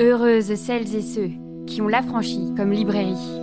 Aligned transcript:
Heureuses 0.00 0.54
celles 0.54 0.94
et 0.96 1.02
ceux 1.02 1.28
qui 1.66 1.82
ont 1.82 1.88
l'affranchi 1.88 2.54
comme 2.56 2.72
librairie. 2.72 3.40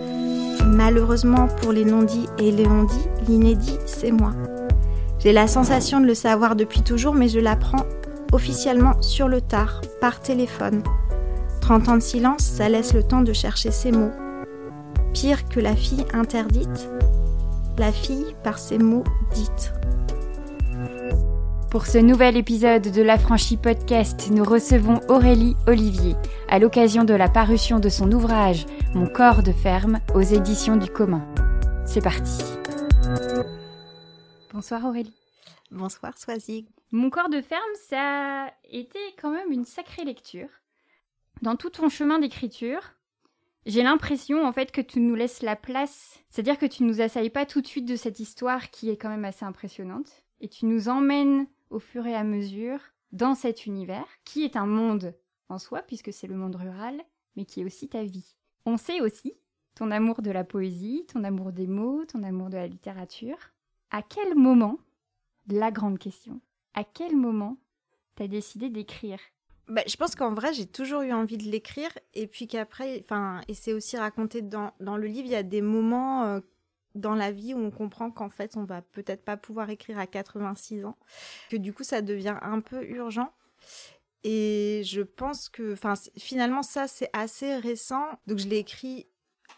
Malheureusement 0.66 1.46
pour 1.62 1.70
les 1.70 1.84
non-dits 1.84 2.26
et 2.36 2.50
les 2.50 2.66
on-dits, 2.66 3.08
l'inédit, 3.28 3.78
c'est 3.86 4.10
moi. 4.10 4.32
J'ai 5.20 5.32
la 5.32 5.46
sensation 5.46 6.00
de 6.00 6.06
le 6.06 6.14
savoir 6.14 6.56
depuis 6.56 6.82
toujours, 6.82 7.14
mais 7.14 7.28
je 7.28 7.38
l'apprends 7.38 7.86
officiellement 8.32 9.00
sur 9.02 9.28
le 9.28 9.40
tard, 9.40 9.82
par 10.00 10.18
téléphone. 10.20 10.82
30 11.60 11.88
ans 11.90 11.96
de 11.96 12.02
silence, 12.02 12.42
ça 12.42 12.68
laisse 12.68 12.92
le 12.92 13.04
temps 13.04 13.22
de 13.22 13.32
chercher 13.32 13.70
ses 13.70 13.92
mots. 13.92 14.10
Pire 15.14 15.48
que 15.48 15.60
la 15.60 15.76
fille 15.76 16.06
interdite, 16.12 16.88
la 17.78 17.92
fille 17.92 18.34
par 18.42 18.58
ses 18.58 18.78
mots 18.78 19.04
dites. 19.32 19.77
Pour 21.70 21.84
ce 21.84 21.98
nouvel 21.98 22.38
épisode 22.38 22.90
de 22.90 23.02
l'Affranchi 23.02 23.58
Podcast, 23.58 24.30
nous 24.30 24.42
recevons 24.42 25.02
Aurélie 25.10 25.54
Olivier 25.66 26.14
à 26.48 26.58
l'occasion 26.58 27.04
de 27.04 27.12
la 27.12 27.28
parution 27.28 27.78
de 27.78 27.90
son 27.90 28.10
ouvrage 28.10 28.64
Mon 28.94 29.06
corps 29.06 29.42
de 29.42 29.52
ferme 29.52 30.00
aux 30.14 30.22
éditions 30.22 30.76
du 30.76 30.88
commun. 30.90 31.28
C'est 31.84 32.00
parti. 32.00 32.42
Bonsoir 34.54 34.82
Aurélie. 34.86 35.14
Bonsoir 35.70 36.16
Soisig. 36.16 36.66
Mon 36.90 37.10
corps 37.10 37.28
de 37.28 37.42
ferme, 37.42 37.60
ça 37.86 38.44
a 38.46 38.52
été 38.70 38.98
quand 39.20 39.30
même 39.30 39.52
une 39.52 39.66
sacrée 39.66 40.04
lecture. 40.04 40.48
Dans 41.42 41.56
tout 41.56 41.68
ton 41.68 41.90
chemin 41.90 42.18
d'écriture, 42.18 42.94
j'ai 43.66 43.82
l'impression 43.82 44.46
en 44.46 44.52
fait 44.52 44.72
que 44.72 44.80
tu 44.80 45.00
nous 45.00 45.14
laisses 45.14 45.42
la 45.42 45.54
place, 45.54 46.18
c'est-à-dire 46.30 46.58
que 46.58 46.64
tu 46.64 46.84
nous 46.84 47.02
assailles 47.02 47.28
pas 47.28 47.44
tout 47.44 47.60
de 47.60 47.66
suite 47.66 47.86
de 47.86 47.96
cette 47.96 48.20
histoire 48.20 48.70
qui 48.70 48.88
est 48.88 48.96
quand 48.96 49.10
même 49.10 49.26
assez 49.26 49.44
impressionnante, 49.44 50.24
et 50.40 50.48
tu 50.48 50.64
nous 50.64 50.88
emmènes 50.88 51.46
au 51.70 51.78
fur 51.78 52.06
et 52.06 52.14
à 52.14 52.24
mesure 52.24 52.80
dans 53.12 53.34
cet 53.34 53.66
univers, 53.66 54.06
qui 54.24 54.44
est 54.44 54.56
un 54.56 54.66
monde 54.66 55.14
en 55.48 55.58
soi, 55.58 55.82
puisque 55.82 56.12
c'est 56.12 56.26
le 56.26 56.36
monde 56.36 56.56
rural, 56.56 57.00
mais 57.36 57.44
qui 57.44 57.60
est 57.60 57.64
aussi 57.64 57.88
ta 57.88 58.04
vie. 58.04 58.34
On 58.66 58.76
sait 58.76 59.00
aussi 59.00 59.34
ton 59.74 59.90
amour 59.90 60.22
de 60.22 60.30
la 60.30 60.44
poésie, 60.44 61.06
ton 61.06 61.24
amour 61.24 61.52
des 61.52 61.66
mots, 61.66 62.04
ton 62.04 62.22
amour 62.22 62.50
de 62.50 62.56
la 62.56 62.66
littérature. 62.66 63.38
À 63.90 64.02
quel 64.02 64.34
moment, 64.34 64.78
la 65.48 65.70
grande 65.70 65.98
question, 65.98 66.40
à 66.74 66.84
quel 66.84 67.16
moment 67.16 67.56
t'as 68.16 68.26
décidé 68.26 68.68
d'écrire? 68.68 69.20
Bah, 69.68 69.82
je 69.86 69.96
pense 69.96 70.14
qu'en 70.14 70.34
vrai, 70.34 70.52
j'ai 70.52 70.66
toujours 70.66 71.02
eu 71.02 71.12
envie 71.12 71.36
de 71.36 71.44
l'écrire. 71.44 71.90
Et 72.14 72.26
puis 72.26 72.46
qu'après, 72.46 73.04
et 73.48 73.54
c'est 73.54 73.72
aussi 73.72 73.96
raconté 73.96 74.42
dans, 74.42 74.72
dans 74.80 74.96
le 74.96 75.06
livre, 75.06 75.26
il 75.26 75.32
y 75.32 75.36
a 75.36 75.42
des 75.42 75.62
moments 75.62 76.24
euh, 76.24 76.40
dans 76.98 77.14
la 77.14 77.32
vie 77.32 77.54
où 77.54 77.58
on 77.58 77.70
comprend 77.70 78.10
qu'en 78.10 78.28
fait 78.28 78.56
on 78.56 78.64
va 78.64 78.82
peut-être 78.82 79.24
pas 79.24 79.36
pouvoir 79.36 79.70
écrire 79.70 79.98
à 79.98 80.06
86 80.06 80.84
ans, 80.84 80.96
que 81.50 81.56
du 81.56 81.72
coup 81.72 81.84
ça 81.84 82.02
devient 82.02 82.36
un 82.42 82.60
peu 82.60 82.84
urgent. 82.84 83.32
Et 84.24 84.82
je 84.84 85.02
pense 85.02 85.48
que, 85.48 85.74
finalement 86.16 86.62
ça 86.62 86.88
c'est 86.88 87.10
assez 87.12 87.56
récent. 87.56 88.06
Donc 88.26 88.38
je 88.38 88.48
l'ai 88.48 88.58
écrit 88.58 89.06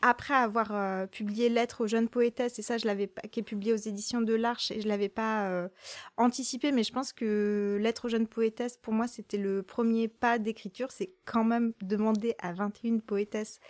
après 0.02 0.34
avoir 0.34 0.74
euh, 0.74 1.06
publié 1.06 1.48
Lettres 1.48 1.82
aux 1.82 1.86
jeunes 1.86 2.08
poétesses, 2.08 2.58
et 2.58 2.62
ça, 2.62 2.78
je 2.78 2.86
l'avais 2.86 3.06
pas, 3.06 3.22
qui 3.22 3.40
est 3.40 3.44
publié 3.44 3.72
aux 3.72 3.76
éditions 3.76 4.22
de 4.22 4.34
l'Arche, 4.34 4.70
et 4.70 4.80
je 4.80 4.88
l'avais 4.88 5.08
pas 5.08 5.48
euh, 5.48 5.68
anticipé, 6.16 6.72
mais 6.72 6.82
je 6.82 6.92
pense 6.92 7.12
que 7.12 7.78
Lettres 7.80 8.06
aux 8.06 8.08
jeunes 8.08 8.26
poétesses, 8.26 8.76
pour 8.78 8.94
moi, 8.94 9.06
c'était 9.06 9.36
le 9.36 9.62
premier 9.62 10.08
pas 10.08 10.38
d'écriture. 10.38 10.90
C'est 10.90 11.12
quand 11.26 11.44
même 11.44 11.72
demander 11.82 12.34
à 12.38 12.52
21 12.52 12.98
poétesses 13.00 13.60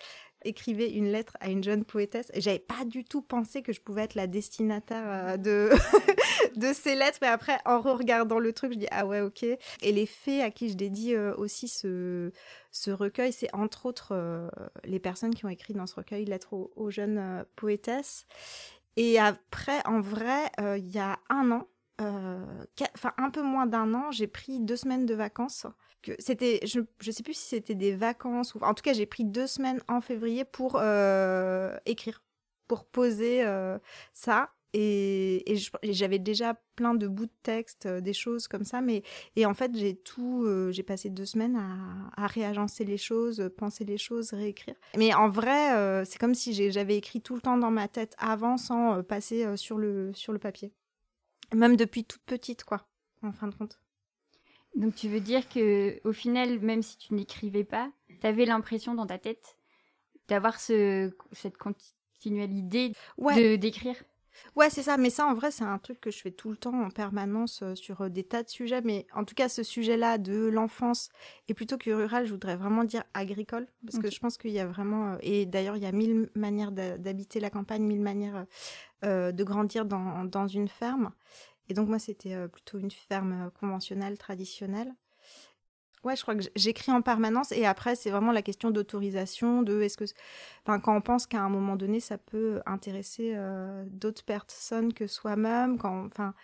écrivait 0.44 0.91
une 0.91 1.10
lettre 1.10 1.36
à 1.41 1.48
une 1.50 1.62
jeune 1.62 1.84
poétesse. 1.84 2.30
J'avais 2.34 2.58
pas 2.58 2.84
du 2.84 3.05
tout 3.05 3.22
pensé 3.22 3.62
que 3.62 3.72
je 3.72 3.80
pouvais 3.80 4.02
être 4.02 4.14
la 4.14 4.27
destinataire 4.27 5.05
euh, 5.06 5.36
de, 5.36 5.70
de 6.56 6.72
ces 6.72 6.94
lettres. 6.94 7.19
Mais 7.22 7.28
après, 7.28 7.58
en 7.64 7.80
regardant 7.80 8.38
le 8.38 8.52
truc, 8.52 8.72
je 8.72 8.78
dis 8.78 8.86
ah 8.91 9.06
ouais, 9.06 9.20
ok. 9.20 9.42
Et 9.42 9.92
les 9.92 10.06
faits 10.06 10.42
à 10.42 10.50
qui 10.50 10.70
je 10.70 10.74
dédie 10.74 11.14
euh, 11.14 11.34
aussi 11.36 11.69
ce, 11.69 12.32
ce 12.70 12.91
recueil, 12.91 13.32
c'est 13.32 13.55
entre 13.55 13.86
autres 13.86 14.12
euh, 14.12 14.48
les 14.84 14.98
personnes 14.98 15.34
qui 15.34 15.44
ont 15.44 15.50
écrit 15.50 15.74
dans 15.74 15.86
ce 15.86 15.97
recueil 15.97 16.24
Lettres 16.24 16.54
aux, 16.54 16.91
jeunes 16.91 17.44
poétesses. 17.56 18.27
Et 18.97 19.19
après, 19.19 19.80
en 19.86 20.00
vrai, 20.00 20.50
il 20.77 20.91
y 20.91 20.98
a 20.98 21.19
un 21.28 21.50
an, 21.53 21.69
enfin 22.00 23.12
un 23.19 23.31
peu 23.31 23.43
moins 23.43 23.66
d'un 23.66 23.94
an, 23.94 24.11
j'ai 24.11 24.27
pris 24.27 24.61
deux 24.61 24.77
semaines 24.77 25.06
de 25.06 25.15
vacances 25.15 25.66
que 26.03 26.12
c'était, 26.19 26.61
je 26.65 26.81
ne 26.81 27.12
sais 27.12 27.22
plus 27.22 27.34
si 27.34 27.49
c'était 27.49 27.75
des 27.75 27.94
vacances 27.94 28.55
ou, 28.55 28.59
en 28.61 28.75
tout 28.75 28.83
cas, 28.83 28.93
j'ai 28.93 29.06
pris 29.06 29.25
deux 29.25 29.47
semaines 29.47 29.83
en 29.88 30.00
février 30.00 30.44
pour 30.44 30.77
euh, 30.77 31.77
écrire, 31.87 32.22
pour 32.69 32.84
poser 32.84 33.44
euh, 33.44 33.78
ça. 34.12 34.50
Et, 34.72 35.56
j'avais 35.83 36.21
déjà 36.21 36.55
plein 36.77 36.94
de 36.94 37.09
bouts 37.09 37.27
de 37.27 37.33
texte, 37.43 37.87
euh, 37.87 38.00
des 38.00 38.12
choses 38.12 38.47
comme 38.47 38.62
ça, 38.62 38.81
mais 38.81 39.03
et 39.34 39.44
en 39.44 39.53
fait 39.53 39.77
j'ai 39.77 39.97
tout, 39.97 40.47
j'ai 40.71 40.84
passé 40.84 41.11
deux 41.11 41.25
semaines 41.25 41.56
à, 41.56 42.22
à, 42.22 42.28
réagencer 42.28 42.84
les 42.84 42.97
choses, 42.97 43.50
penser 43.59 43.84
les 43.84 43.99
choses, 43.99 44.32
réécrire. 44.32 44.77
Mais 44.97 45.12
en 45.12 45.28
vrai, 45.28 46.05
c'est 46.05 46.21
comme 46.21 46.37
si 46.37 46.71
j'avais 46.71 46.97
écrit 46.97 47.21
tout 47.21 47.34
le 47.34 47.41
temps 47.41 47.59
dans 47.59 47.72
ma 47.72 47.88
tête 47.88 48.15
avant, 48.19 48.56
sans 48.59 49.03
passer 49.03 49.56
sur 49.56 49.77
le 49.77 50.12
sur 50.15 50.32
le 50.32 50.38
papier, 50.38 50.72
même 51.55 51.77
depuis 51.77 52.05
toute 52.05 52.22
petite, 52.22 52.65
quoi, 52.65 52.87
en 53.22 53.33
fin 53.33 53.49
de 53.49 53.55
compte. 53.55 53.81
Donc 54.77 54.94
tu 54.94 55.09
veux 55.09 55.21
dire 55.21 55.49
que 55.49 56.00
au 56.05 56.12
final, 56.12 56.61
même 56.61 56.83
si 56.83 56.97
tu 56.97 57.15
n'écrivais 57.15 57.65
pas, 57.65 57.91
tu 58.21 58.27
avais 58.27 58.44
l'impression 58.44 58.94
dans 58.94 59.06
ta 59.06 59.19
tête 59.19 59.56
d'avoir 60.28 60.61
ce, 60.61 61.11
cette 61.33 61.56
continuelle 61.56 62.53
idée 62.53 62.93
de 63.19 63.56
d'écrire? 63.56 63.97
Ouais, 64.56 64.70
c'est 64.70 64.82
ça. 64.82 64.96
Mais 64.96 65.10
ça, 65.10 65.26
en 65.26 65.34
vrai, 65.34 65.50
c'est 65.50 65.64
un 65.64 65.78
truc 65.78 66.00
que 66.00 66.10
je 66.10 66.18
fais 66.18 66.30
tout 66.30 66.50
le 66.50 66.56
temps 66.56 66.74
en 66.82 66.91
permanence 66.91 67.62
euh, 67.62 67.74
sur 67.74 68.02
euh, 68.02 68.08
des 68.08 68.24
tas 68.24 68.42
de 68.42 68.48
sujets. 68.48 68.80
Mais 68.82 69.06
en 69.14 69.24
tout 69.24 69.34
cas, 69.34 69.48
ce 69.48 69.62
sujet-là 69.62 70.18
de 70.18 70.46
l'enfance, 70.46 71.10
et 71.48 71.54
plutôt 71.54 71.78
que 71.78 71.91
rural, 71.91 72.26
je 72.26 72.32
voudrais 72.32 72.56
vraiment 72.56 72.84
dire 72.84 73.04
agricole. 73.14 73.66
Parce 73.84 73.98
que 73.98 74.10
je 74.10 74.19
pense 74.19 74.38
qu'il 74.38 74.52
y 74.52 74.60
a 74.60 74.66
vraiment. 74.66 75.14
Euh, 75.14 75.19
et 75.22 75.46
d'ailleurs, 75.46 75.76
il 75.76 75.82
y 75.82 75.86
a 75.86 75.92
mille 75.92 76.30
manières 76.34 76.72
d'habiter 76.72 77.40
la 77.40 77.50
campagne, 77.50 77.82
mille 77.82 78.00
manières 78.00 78.46
de 79.02 79.44
grandir 79.44 79.86
dans, 79.86 80.24
dans 80.24 80.46
une 80.46 80.69
ferme. 80.69 81.12
Et 81.69 81.74
donc 81.74 81.88
moi, 81.88 81.98
c'était 81.98 82.48
plutôt 82.48 82.78
une 82.78 82.90
ferme 82.90 83.50
conventionnelle, 83.58 84.19
traditionnelle. 84.19 84.92
Ouais, 86.03 86.16
je 86.16 86.22
crois 86.22 86.34
que 86.34 86.43
j'écris 86.56 86.93
en 86.93 87.03
permanence 87.03 87.53
et 87.53 87.66
après 87.66 87.94
c'est 87.94 88.11
vraiment 88.11 88.33
la 88.33 88.43
question 88.43 88.71
d'autorisation, 88.71 89.62
de 89.62 89.83
est-ce 89.83 89.99
que, 89.99 90.05
enfin 90.65 90.81
quand 90.81 90.97
on 90.97 91.03
pense 91.03 91.27
qu'à 91.27 91.43
un 91.43 91.50
moment 91.50 91.77
donné 91.77 92.00
ça 92.00 92.16
peut 92.16 92.62
intéresser 92.65 93.34
euh, 93.37 93.84
d'autres 93.91 94.25
personnes 94.25 94.94
que 94.94 95.06
soi-même, 95.06 95.78
quand, 95.78 96.06
enfin 96.06 96.34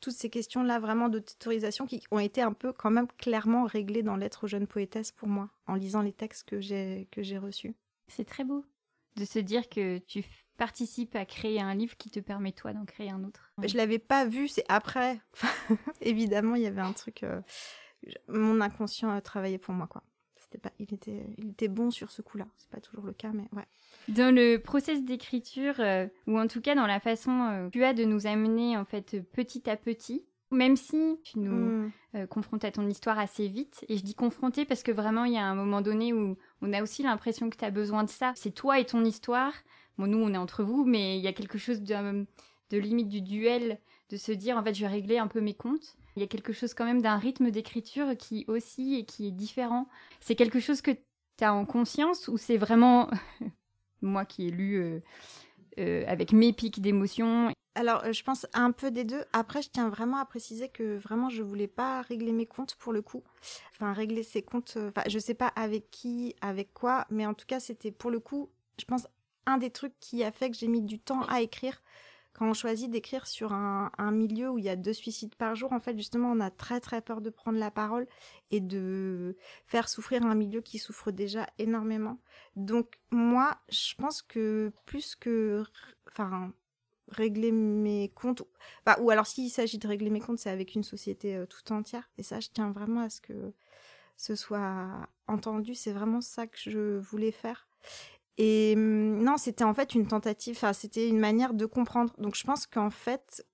toutes 0.00 0.14
ces 0.14 0.30
questions-là 0.30 0.80
vraiment 0.80 1.08
d'autorisation 1.08 1.86
qui 1.86 2.02
ont 2.10 2.18
été 2.18 2.42
un 2.42 2.52
peu 2.52 2.72
quand 2.72 2.90
même 2.90 3.06
clairement 3.18 3.64
réglées 3.64 4.02
dans 4.02 4.16
l'être 4.16 4.48
jeune 4.48 4.66
poétesse 4.66 5.12
pour 5.12 5.28
moi 5.28 5.48
en 5.66 5.74
lisant 5.74 6.02
les 6.02 6.12
textes 6.12 6.48
que 6.48 6.60
j'ai 6.60 7.08
que 7.12 7.22
j'ai 7.22 7.38
reçus. 7.38 7.74
C'est 8.08 8.26
très 8.26 8.44
beau 8.44 8.64
de 9.16 9.24
se 9.24 9.38
dire 9.38 9.68
que 9.68 9.98
tu 9.98 10.24
participe 10.56 11.16
à 11.16 11.24
créer 11.24 11.60
un 11.60 11.74
livre 11.74 11.96
qui 11.96 12.10
te 12.10 12.20
permet 12.20 12.52
toi 12.52 12.72
d'en 12.72 12.84
créer 12.84 13.10
un 13.10 13.24
autre. 13.24 13.52
Je 13.62 13.76
l'avais 13.76 13.98
pas 13.98 14.24
vu, 14.24 14.48
c'est 14.48 14.64
après. 14.68 15.20
Évidemment, 16.00 16.54
il 16.54 16.62
y 16.62 16.66
avait 16.66 16.80
un 16.80 16.92
truc. 16.92 17.22
Euh, 17.22 17.40
mon 18.28 18.60
inconscient 18.60 19.10
a 19.10 19.20
travaillé 19.20 19.58
pour 19.58 19.74
moi, 19.74 19.86
quoi. 19.86 20.02
C'était 20.36 20.58
pas, 20.58 20.72
il 20.78 20.92
était, 20.92 21.26
il 21.38 21.50
était 21.50 21.68
bon 21.68 21.90
sur 21.90 22.10
ce 22.10 22.22
coup-là. 22.22 22.46
C'est 22.58 22.70
pas 22.70 22.80
toujours 22.80 23.04
le 23.04 23.12
cas, 23.12 23.30
mais 23.32 23.48
ouais. 23.52 23.66
Dans 24.08 24.34
le 24.34 24.58
process 24.58 25.02
d'écriture, 25.02 25.74
euh, 25.78 26.06
ou 26.26 26.38
en 26.38 26.46
tout 26.46 26.60
cas 26.60 26.74
dans 26.74 26.86
la 26.86 27.00
façon 27.00 27.30
euh, 27.30 27.66
que 27.68 27.72
tu 27.72 27.84
as 27.84 27.94
de 27.94 28.04
nous 28.04 28.26
amener 28.26 28.76
en 28.76 28.84
fait 28.84 29.20
petit 29.32 29.68
à 29.68 29.76
petit, 29.76 30.24
même 30.50 30.76
si 30.76 31.18
tu 31.24 31.38
nous 31.38 31.90
mmh. 32.12 32.26
confrontes 32.28 32.64
à 32.64 32.70
ton 32.70 32.86
histoire 32.86 33.18
assez 33.18 33.48
vite, 33.48 33.84
et 33.88 33.96
je 33.96 34.04
dis 34.04 34.14
confronter 34.14 34.64
parce 34.64 34.82
que 34.84 34.92
vraiment 34.92 35.24
il 35.24 35.32
y 35.32 35.38
a 35.38 35.44
un 35.44 35.54
moment 35.56 35.80
donné 35.80 36.12
où 36.12 36.36
on 36.62 36.72
a 36.72 36.82
aussi 36.82 37.02
l'impression 37.02 37.50
que 37.50 37.56
tu 37.56 37.64
as 37.64 37.70
besoin 37.70 38.04
de 38.04 38.10
ça. 38.10 38.32
C'est 38.36 38.52
toi 38.52 38.78
et 38.78 38.84
ton 38.84 39.04
histoire, 39.04 39.52
Bon, 39.98 40.06
nous, 40.06 40.18
on 40.18 40.34
est 40.34 40.38
entre 40.38 40.64
vous, 40.64 40.84
mais 40.84 41.18
il 41.18 41.22
y 41.22 41.28
a 41.28 41.32
quelque 41.32 41.58
chose 41.58 41.82
de, 41.82 42.26
de 42.70 42.78
limite 42.78 43.08
du 43.08 43.20
duel, 43.20 43.78
de 44.10 44.16
se 44.16 44.32
dire, 44.32 44.56
en 44.56 44.62
fait, 44.62 44.74
je 44.74 44.80
vais 44.80 44.88
régler 44.88 45.18
un 45.18 45.28
peu 45.28 45.40
mes 45.40 45.54
comptes. 45.54 45.96
Il 46.16 46.20
y 46.20 46.24
a 46.24 46.28
quelque 46.28 46.52
chose 46.52 46.74
quand 46.74 46.84
même 46.84 47.02
d'un 47.02 47.16
rythme 47.16 47.50
d'écriture 47.50 48.16
qui 48.16 48.44
aussi 48.48 48.94
et 48.94 49.04
qui 49.04 49.28
est 49.28 49.32
différent. 49.32 49.88
C'est 50.20 50.34
quelque 50.36 50.60
chose 50.60 50.80
que 50.80 50.92
tu 50.92 51.44
as 51.44 51.52
en 51.52 51.64
conscience 51.64 52.28
ou 52.28 52.36
c'est 52.36 52.56
vraiment 52.56 53.10
moi 54.02 54.24
qui 54.24 54.48
ai 54.48 54.50
lu 54.50 54.76
euh, 54.76 55.00
euh, 55.78 56.04
avec 56.06 56.32
mes 56.32 56.52
pics 56.52 56.80
d'émotion? 56.80 57.50
Alors, 57.74 58.04
euh, 58.04 58.12
je 58.12 58.22
pense 58.22 58.46
un 58.52 58.70
peu 58.70 58.92
des 58.92 59.02
deux. 59.02 59.24
Après, 59.32 59.60
je 59.60 59.70
tiens 59.70 59.88
vraiment 59.88 60.18
à 60.18 60.24
préciser 60.24 60.68
que 60.68 60.96
vraiment, 60.96 61.28
je 61.28 61.42
voulais 61.42 61.66
pas 61.66 62.02
régler 62.02 62.32
mes 62.32 62.46
comptes 62.46 62.76
pour 62.76 62.92
le 62.92 63.02
coup. 63.02 63.24
Enfin, 63.72 63.92
régler 63.92 64.22
ses 64.22 64.42
comptes. 64.42 64.76
Enfin, 64.76 65.02
je 65.08 65.18
sais 65.18 65.34
pas 65.34 65.48
avec 65.48 65.90
qui, 65.90 66.36
avec 66.40 66.72
quoi, 66.72 67.06
mais 67.10 67.26
en 67.26 67.34
tout 67.34 67.46
cas, 67.46 67.58
c'était 67.58 67.90
pour 67.90 68.12
le 68.12 68.20
coup, 68.20 68.50
je 68.78 68.84
pense, 68.84 69.08
un 69.46 69.58
des 69.58 69.70
trucs 69.70 69.98
qui 69.98 70.22
a 70.22 70.30
fait 70.30 70.50
que 70.50 70.56
j'ai 70.56 70.68
mis 70.68 70.82
du 70.82 71.00
temps 71.00 71.22
à 71.22 71.40
écrire. 71.40 71.82
Quand 72.34 72.50
on 72.50 72.54
choisit 72.54 72.90
d'écrire 72.90 73.28
sur 73.28 73.52
un, 73.52 73.90
milieu 74.10 74.50
où 74.50 74.58
il 74.58 74.64
y 74.64 74.68
a 74.68 74.74
deux 74.74 74.92
suicides 74.92 75.36
par 75.36 75.54
jour, 75.54 75.72
en 75.72 75.78
fait, 75.78 75.96
justement, 75.96 76.32
on 76.32 76.40
a 76.40 76.50
très 76.50 76.80
très 76.80 77.00
peur 77.00 77.20
de 77.20 77.30
prendre 77.30 77.58
la 77.58 77.70
parole 77.70 78.08
et 78.50 78.60
de 78.60 79.36
faire 79.66 79.88
souffrir 79.88 80.26
un 80.26 80.34
milieu 80.34 80.60
qui 80.60 80.78
souffre 80.78 81.12
déjà 81.12 81.46
énormément. 81.58 82.18
Donc, 82.56 82.98
moi, 83.12 83.56
je 83.68 83.94
pense 83.94 84.20
que 84.20 84.72
plus 84.84 85.14
que, 85.14 85.62
enfin, 86.08 86.52
régler 87.08 87.52
mes 87.52 88.08
comptes, 88.08 88.42
ou 88.98 89.10
alors 89.10 89.28
s'il 89.28 89.50
s'agit 89.50 89.78
de 89.78 89.86
régler 89.86 90.10
mes 90.10 90.20
comptes, 90.20 90.38
c'est 90.38 90.50
avec 90.50 90.74
une 90.74 90.82
société 90.82 91.36
euh, 91.36 91.46
tout 91.46 91.72
entière. 91.72 92.10
Et 92.18 92.24
ça, 92.24 92.40
je 92.40 92.48
tiens 92.52 92.72
vraiment 92.72 93.02
à 93.02 93.10
ce 93.10 93.20
que 93.20 93.52
ce 94.16 94.34
soit 94.34 95.08
entendu. 95.28 95.76
C'est 95.76 95.92
vraiment 95.92 96.20
ça 96.20 96.48
que 96.48 96.58
je 96.58 96.98
voulais 96.98 97.32
faire. 97.32 97.68
Et 98.38 98.74
hum, 98.76 99.22
non, 99.22 99.36
c'était 99.36 99.64
en 99.64 99.74
fait 99.74 99.94
une 99.94 100.06
tentative, 100.06 100.58
c'était 100.72 101.08
une 101.08 101.20
manière 101.20 101.54
de 101.54 101.66
comprendre. 101.66 102.12
Donc 102.18 102.34
je 102.34 102.44
pense 102.44 102.66
qu'en 102.66 102.90
fait, 102.90 103.44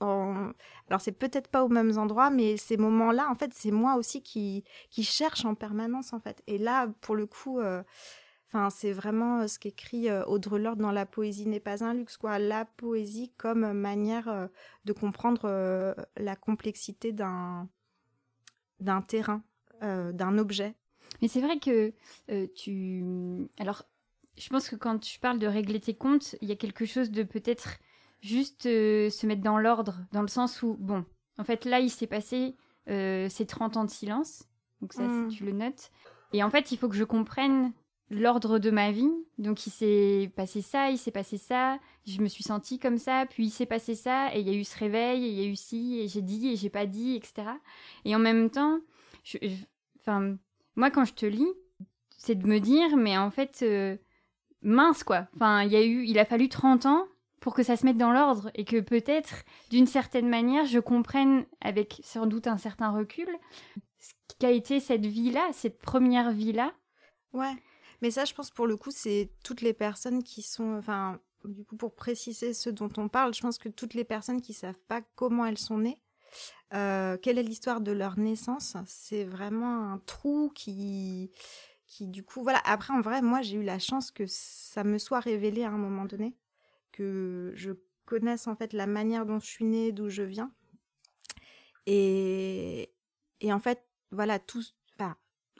alors 0.00 1.00
c'est 1.00 1.12
peut-être 1.12 1.48
pas 1.48 1.64
aux 1.64 1.68
mêmes 1.68 1.96
endroits, 1.98 2.30
mais 2.30 2.56
ces 2.56 2.76
moments-là, 2.76 3.28
en 3.30 3.34
fait, 3.34 3.52
c'est 3.54 3.70
moi 3.70 3.96
aussi 3.96 4.22
qui, 4.22 4.64
qui 4.90 5.02
cherche 5.02 5.44
en 5.44 5.54
permanence, 5.54 6.12
en 6.12 6.20
fait. 6.20 6.42
Et 6.46 6.58
là, 6.58 6.88
pour 7.00 7.16
le 7.16 7.26
coup, 7.26 7.60
euh, 7.60 7.82
c'est 8.70 8.92
vraiment 8.92 9.40
euh, 9.40 9.46
ce 9.46 9.58
qu'écrit 9.58 10.08
euh, 10.08 10.24
Audre 10.26 10.58
Lorde 10.58 10.80
dans 10.80 10.92
La 10.92 11.06
poésie 11.06 11.46
n'est 11.46 11.60
pas 11.60 11.82
un 11.84 11.94
luxe, 11.94 12.16
quoi. 12.16 12.38
La 12.38 12.64
poésie 12.64 13.32
comme 13.36 13.72
manière 13.72 14.48
de 14.84 14.92
comprendre 14.92 15.96
la 16.16 16.36
complexité 16.36 17.12
d'un 17.12 17.68
d'un 18.78 19.00
terrain, 19.00 19.42
d'un 19.80 20.36
objet. 20.36 20.74
Mais 21.22 21.28
c'est 21.28 21.40
vrai 21.40 21.58
que 21.58 21.94
tu... 22.54 23.48
Alors, 23.58 23.84
je 24.36 24.48
pense 24.48 24.68
que 24.68 24.76
quand 24.76 24.98
tu 24.98 25.18
parles 25.18 25.38
de 25.38 25.46
régler 25.46 25.80
tes 25.80 25.94
comptes, 25.94 26.36
il 26.40 26.48
y 26.48 26.52
a 26.52 26.56
quelque 26.56 26.84
chose 26.84 27.10
de 27.10 27.22
peut-être 27.22 27.78
juste 28.20 28.66
euh, 28.66 29.10
se 29.10 29.26
mettre 29.26 29.42
dans 29.42 29.58
l'ordre, 29.58 29.98
dans 30.12 30.22
le 30.22 30.28
sens 30.28 30.62
où, 30.62 30.76
bon, 30.78 31.04
en 31.38 31.44
fait, 31.44 31.64
là, 31.64 31.80
il 31.80 31.90
s'est 31.90 32.06
passé 32.06 32.56
euh, 32.88 33.28
ces 33.28 33.46
30 33.46 33.76
ans 33.76 33.84
de 33.84 33.90
silence. 33.90 34.44
Donc 34.80 34.92
ça, 34.92 35.02
mm. 35.02 35.28
tu 35.28 35.44
le 35.44 35.52
notes. 35.52 35.90
Et 36.32 36.42
en 36.42 36.50
fait, 36.50 36.72
il 36.72 36.78
faut 36.78 36.88
que 36.88 36.96
je 36.96 37.04
comprenne 37.04 37.72
l'ordre 38.10 38.58
de 38.58 38.70
ma 38.70 38.92
vie. 38.92 39.10
Donc 39.38 39.66
il 39.66 39.70
s'est 39.70 40.30
passé 40.36 40.62
ça, 40.62 40.90
il 40.90 40.98
s'est 40.98 41.10
passé 41.10 41.38
ça, 41.38 41.78
je 42.06 42.20
me 42.20 42.28
suis 42.28 42.44
sentie 42.44 42.78
comme 42.78 42.98
ça, 42.98 43.26
puis 43.28 43.46
il 43.46 43.50
s'est 43.50 43.66
passé 43.66 43.94
ça, 43.94 44.34
et 44.34 44.40
il 44.40 44.48
y 44.48 44.50
a 44.50 44.54
eu 44.54 44.64
ce 44.64 44.78
réveil, 44.78 45.24
et 45.24 45.28
il 45.28 45.34
y 45.34 45.44
a 45.44 45.46
eu 45.46 45.56
ci, 45.56 45.98
et 46.00 46.08
j'ai 46.08 46.22
dit, 46.22 46.48
et 46.48 46.56
j'ai 46.56 46.70
pas 46.70 46.86
dit, 46.86 47.16
etc. 47.16 47.48
Et 48.04 48.14
en 48.14 48.18
même 48.18 48.50
temps, 48.50 48.80
enfin, 49.98 50.36
moi 50.76 50.90
quand 50.90 51.04
je 51.04 51.14
te 51.14 51.26
lis, 51.26 51.52
c'est 52.16 52.36
de 52.36 52.46
me 52.46 52.60
dire, 52.60 52.96
mais 52.96 53.18
en 53.18 53.30
fait, 53.30 53.60
euh, 53.62 53.96
mince 54.62 55.04
quoi. 55.04 55.28
Enfin, 55.34 55.62
il 55.62 55.72
y 55.72 55.76
a 55.76 55.84
eu, 55.84 56.04
il 56.04 56.18
a 56.18 56.24
fallu 56.24 56.48
30 56.48 56.86
ans 56.86 57.06
pour 57.40 57.54
que 57.54 57.62
ça 57.62 57.76
se 57.76 57.84
mette 57.86 57.98
dans 57.98 58.12
l'ordre 58.12 58.50
et 58.54 58.64
que 58.64 58.80
peut-être, 58.80 59.44
d'une 59.70 59.86
certaine 59.86 60.28
manière, 60.28 60.66
je 60.66 60.80
comprenne 60.80 61.46
avec 61.60 62.00
sans 62.02 62.26
doute 62.26 62.46
un 62.46 62.58
certain 62.58 62.90
recul 62.90 63.28
ce 63.98 64.12
qu'a 64.38 64.50
été 64.50 64.80
cette 64.80 65.06
vie-là, 65.06 65.48
cette 65.52 65.78
première 65.78 66.32
vie-là. 66.32 66.72
Ouais, 67.32 67.54
mais 68.02 68.10
ça, 68.10 68.24
je 68.24 68.34
pense 68.34 68.50
pour 68.50 68.66
le 68.66 68.76
coup, 68.76 68.90
c'est 68.90 69.30
toutes 69.44 69.60
les 69.60 69.72
personnes 69.72 70.22
qui 70.22 70.42
sont, 70.42 70.74
enfin, 70.76 71.20
du 71.44 71.64
coup, 71.64 71.76
pour 71.76 71.94
préciser 71.94 72.52
ce 72.52 72.70
dont 72.70 72.90
on 72.96 73.08
parle, 73.08 73.34
je 73.34 73.40
pense 73.40 73.58
que 73.58 73.68
toutes 73.68 73.94
les 73.94 74.04
personnes 74.04 74.40
qui 74.40 74.52
savent 74.52 74.80
pas 74.88 75.02
comment 75.14 75.46
elles 75.46 75.58
sont 75.58 75.78
nées, 75.78 76.02
euh, 76.74 77.16
quelle 77.16 77.38
est 77.38 77.42
l'histoire 77.42 77.80
de 77.80 77.92
leur 77.92 78.18
naissance, 78.18 78.76
c'est 78.86 79.24
vraiment 79.24 79.92
un 79.92 79.98
trou 79.98 80.50
qui 80.54 81.30
du 82.04 82.22
coup 82.22 82.42
voilà 82.42 82.60
après 82.64 82.92
en 82.92 83.00
vrai 83.00 83.22
moi 83.22 83.40
j'ai 83.42 83.56
eu 83.56 83.62
la 83.62 83.78
chance 83.78 84.10
que 84.10 84.24
ça 84.26 84.84
me 84.84 84.98
soit 84.98 85.20
révélé 85.20 85.64
à 85.64 85.70
un 85.70 85.78
moment 85.78 86.04
donné 86.04 86.36
que 86.92 87.52
je 87.54 87.72
connaisse 88.06 88.46
en 88.46 88.56
fait 88.56 88.72
la 88.72 88.86
manière 88.86 89.26
dont 89.26 89.38
je 89.38 89.46
suis 89.46 89.64
née, 89.64 89.92
d'où 89.92 90.08
je 90.08 90.22
viens. 90.22 90.50
Et, 91.84 92.92
et 93.40 93.52
en 93.52 93.60
fait, 93.60 93.84
voilà, 94.10 94.38
tout, 94.38 94.62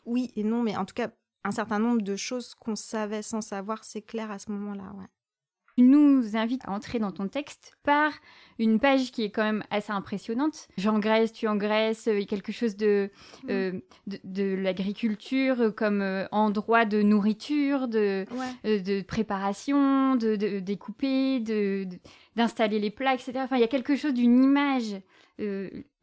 oui 0.07 0.33
et 0.37 0.45
non, 0.45 0.63
mais 0.63 0.77
en 0.77 0.85
tout 0.85 0.95
cas, 0.95 1.11
un 1.45 1.51
certain 1.51 1.79
nombre 1.79 2.03
de 2.03 2.17
choses 2.17 2.55
qu'on 2.55 2.77
savait 2.77 3.23
sans 3.23 3.41
savoir, 3.41 3.85
c'est 3.85 4.03
clair 4.03 4.31
à 4.31 4.39
ce 4.39 4.51
moment-là, 4.53 4.93
ouais 4.95 5.07
nous 5.79 6.37
invite 6.37 6.67
à 6.67 6.73
entrer 6.73 6.99
dans 6.99 7.13
ton 7.13 7.29
texte 7.29 7.77
par 7.83 8.13
une 8.59 8.81
page 8.81 9.13
qui 9.13 9.25
est 9.25 9.31
quand 9.31 9.43
même 9.43 9.63
assez 9.71 9.93
impressionnante. 9.93 10.69
J'engraisse, 10.79 11.33
tu 11.33 11.47
engraisses, 11.47 12.07
il 12.07 12.21
y 12.21 12.23
a 12.23 12.27
quelque 12.27 12.53
chose 12.53 12.77
de, 12.77 13.11
euh, 13.51 13.73
de, 14.07 14.55
l'agriculture 14.55 15.75
comme 15.77 16.01
euh, 16.01 16.27
endroit 16.33 16.87
de 16.87 17.03
nourriture, 17.03 17.89
de, 17.89 18.25
euh, 18.65 18.81
de 18.81 19.03
préparation, 19.03 20.17
de, 20.17 20.37
découper, 20.61 21.41
de, 21.41 21.87
d'installer 22.37 22.79
les 22.79 22.91
plats, 22.91 23.15
etc. 23.15 23.33
Enfin, 23.37 23.57
il 23.57 23.61
y 23.61 23.65
a 23.65 23.69
quelque 23.69 23.97
chose 23.97 24.15
d'une 24.15 24.43
image 24.43 25.01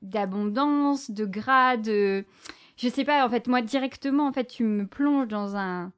d'abondance, 0.03 1.09
de 1.09 1.25
gras, 1.25 1.77
de... 1.77 2.23
Je 2.77 2.87
sais 2.87 3.03
pas, 3.03 3.25
en 3.25 3.29
fait, 3.29 3.47
moi, 3.47 3.61
directement, 3.63 4.27
en 4.27 4.33
fait, 4.33 4.45
tu 4.45 4.63
me 4.63 4.85
plonges 4.85 5.27
dans 5.27 5.55
un 5.55 5.91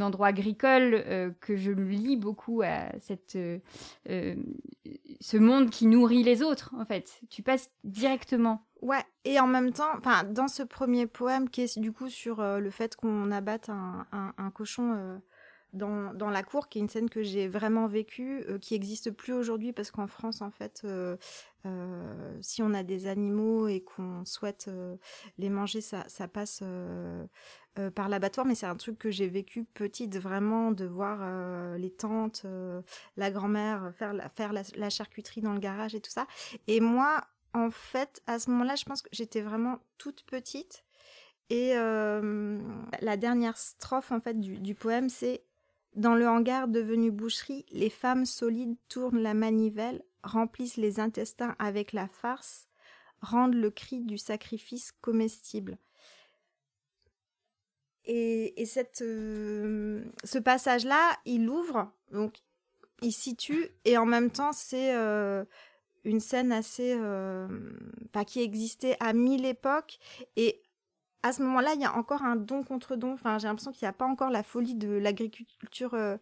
endroit 0.00 0.28
agricole 0.28 0.94
euh, 1.06 1.30
que 1.40 1.56
je 1.56 1.70
lis 1.70 2.16
beaucoup 2.16 2.62
à 2.62 2.90
cette, 3.00 3.36
euh, 3.36 3.58
euh, 4.08 4.34
ce 5.20 5.36
monde 5.36 5.70
qui 5.70 5.86
nourrit 5.86 6.22
les 6.22 6.42
autres, 6.42 6.74
en 6.78 6.84
fait. 6.84 7.20
Tu 7.30 7.42
passes 7.42 7.70
directement. 7.84 8.66
Ouais, 8.82 9.04
et 9.24 9.38
en 9.40 9.46
même 9.46 9.72
temps, 9.72 9.98
dans 10.30 10.48
ce 10.48 10.62
premier 10.62 11.06
poème 11.06 11.50
qui 11.50 11.62
est 11.62 11.78
du 11.78 11.92
coup 11.92 12.08
sur 12.08 12.42
le 12.42 12.70
fait 12.70 12.96
qu'on 12.96 13.30
abatte 13.30 13.68
un, 13.68 14.06
un 14.10 14.50
cochon 14.50 15.20
dans, 15.72 16.30
la 16.30 16.42
cour, 16.42 16.68
qui 16.68 16.78
est 16.78 16.82
une 16.82 16.88
scène 16.88 17.08
que 17.08 17.22
j'ai 17.22 17.48
vraiment 17.48 17.86
vécue, 17.86 18.44
euh, 18.48 18.58
qui 18.58 18.74
existe 18.74 19.10
plus 19.10 19.32
aujourd'hui 19.32 19.72
parce 19.72 19.90
qu'en 19.90 20.06
France, 20.06 20.42
en 20.42 20.50
fait, 20.50 20.82
euh, 20.84 21.16
euh, 21.66 22.38
si 22.40 22.62
on 22.62 22.74
a 22.74 22.82
des 22.82 23.06
animaux 23.06 23.68
et 23.68 23.80
qu'on 23.80 24.24
souhaite 24.24 24.70
les 25.38 25.48
manger, 25.48 25.80
ça, 25.80 26.04
passe 26.28 26.62
par 27.94 28.08
l'abattoir. 28.08 28.46
Mais 28.46 28.54
c'est 28.54 28.66
un 28.66 28.76
truc 28.76 28.98
que 28.98 29.10
j'ai 29.10 29.28
vécu 29.28 29.64
petite, 29.64 30.16
vraiment, 30.16 30.72
de 30.72 30.86
voir 30.86 31.76
les 31.76 31.90
tantes, 31.90 32.46
la 33.16 33.30
grand-mère 33.30 33.92
faire, 33.94 34.52
la, 34.52 34.90
charcuterie 34.90 35.40
dans 35.40 35.52
le 35.52 35.60
garage 35.60 35.94
et 35.94 36.00
tout 36.00 36.10
ça. 36.10 36.26
Et 36.66 36.80
moi, 36.80 37.22
en 37.52 37.70
fait, 37.70 38.22
à 38.26 38.38
ce 38.38 38.50
moment-là, 38.50 38.76
je 38.76 38.84
pense 38.84 39.02
que 39.02 39.10
j'étais 39.12 39.40
vraiment 39.40 39.78
toute 39.98 40.22
petite. 40.22 40.84
Et 41.50 41.74
la 41.74 43.16
dernière 43.16 43.58
strophe 43.58 44.12
en 44.12 44.20
fait 44.20 44.40
du 44.40 44.74
poème, 44.74 45.08
c'est 45.08 45.42
dans 45.94 46.14
le 46.14 46.28
hangar 46.28 46.68
devenu 46.68 47.10
boucherie, 47.10 47.66
les 47.70 47.90
femmes 47.90 48.24
solides 48.24 48.76
tournent 48.88 49.22
la 49.22 49.34
manivelle, 49.34 50.02
remplissent 50.22 50.76
les 50.76 51.00
intestins 51.00 51.56
avec 51.58 51.92
la 51.92 52.06
farce, 52.06 52.68
rendent 53.20 53.54
le 53.54 53.70
cri 53.70 54.04
du 54.04 54.18
sacrifice 54.18 54.92
comestible. 55.00 55.78
Et, 58.04 58.64
cette, 58.66 59.02
euh, 59.02 60.04
ce 60.24 60.38
passage-là, 60.38 61.16
il 61.26 61.48
ouvre, 61.48 61.92
donc 62.10 62.38
il 63.02 63.12
situe, 63.12 63.68
et 63.84 63.98
en 63.98 64.06
même 64.06 64.30
temps, 64.30 64.52
c'est 64.52 64.94
euh, 64.94 65.44
une 66.04 66.20
scène 66.20 66.50
assez. 66.50 66.94
Euh, 66.98 67.46
qui 68.26 68.42
existait 68.42 68.96
à 69.00 69.12
mille 69.12 69.44
époques, 69.44 69.98
et 70.36 70.62
à 71.22 71.32
ce 71.32 71.42
moment-là, 71.42 71.74
il 71.74 71.80
y 71.80 71.84
a 71.84 71.96
encore 71.96 72.22
un 72.22 72.36
don 72.36 72.62
contre 72.62 72.96
don. 72.96 73.12
Enfin, 73.12 73.38
j'ai 73.38 73.48
l'impression 73.48 73.72
qu'il 73.72 73.84
n'y 73.84 73.90
a 73.90 73.94
pas 73.94 74.06
encore 74.06 74.30
la 74.30 74.42
folie 74.42 74.74
de 74.74 74.90
l'agriculture 74.90 75.94
euh, 75.94 76.16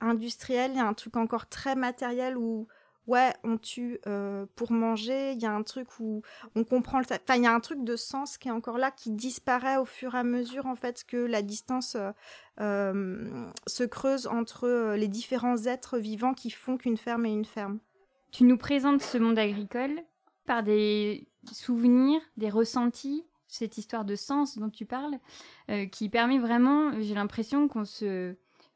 industrielle. 0.00 0.72
Il 0.72 0.76
y 0.76 0.80
a 0.80 0.86
un 0.86 0.94
truc 0.94 1.16
encore 1.16 1.48
très 1.48 1.74
matériel 1.74 2.36
où, 2.36 2.68
ouais, 3.08 3.34
on 3.42 3.58
tue 3.58 3.98
euh, 4.06 4.46
pour 4.54 4.70
manger. 4.70 5.32
Il 5.32 5.42
y 5.42 5.46
a 5.46 5.52
un 5.52 5.64
truc 5.64 5.88
où 5.98 6.22
on 6.54 6.62
comprend. 6.62 7.00
Enfin, 7.00 7.34
il 7.34 7.42
y 7.42 7.46
a 7.46 7.52
un 7.52 7.60
truc 7.60 7.82
de 7.82 7.96
sens 7.96 8.38
qui 8.38 8.48
est 8.48 8.52
encore 8.52 8.78
là, 8.78 8.92
qui 8.92 9.10
disparaît 9.10 9.76
au 9.76 9.84
fur 9.84 10.14
et 10.14 10.18
à 10.18 10.24
mesure, 10.24 10.66
en 10.66 10.76
fait, 10.76 11.04
que 11.04 11.16
la 11.16 11.42
distance 11.42 11.96
euh, 12.60 13.50
se 13.66 13.84
creuse 13.84 14.28
entre 14.28 14.94
les 14.94 15.08
différents 15.08 15.64
êtres 15.64 15.98
vivants 15.98 16.34
qui 16.34 16.50
font 16.50 16.76
qu'une 16.76 16.96
ferme 16.96 17.26
est 17.26 17.32
une 17.32 17.44
ferme. 17.44 17.80
Tu 18.30 18.44
nous 18.44 18.58
présentes 18.58 19.02
ce 19.02 19.18
monde 19.18 19.38
agricole 19.38 20.00
par 20.46 20.62
des 20.62 21.26
souvenirs, 21.52 22.20
des 22.36 22.50
ressentis 22.50 23.24
cette 23.54 23.78
histoire 23.78 24.04
de 24.04 24.16
sens 24.16 24.58
dont 24.58 24.70
tu 24.70 24.84
parles, 24.84 25.18
euh, 25.70 25.86
qui 25.86 26.08
permet 26.08 26.38
vraiment, 26.38 27.00
j'ai 27.00 27.14
l'impression 27.14 27.68
qu'on 27.68 27.84
se 27.84 28.34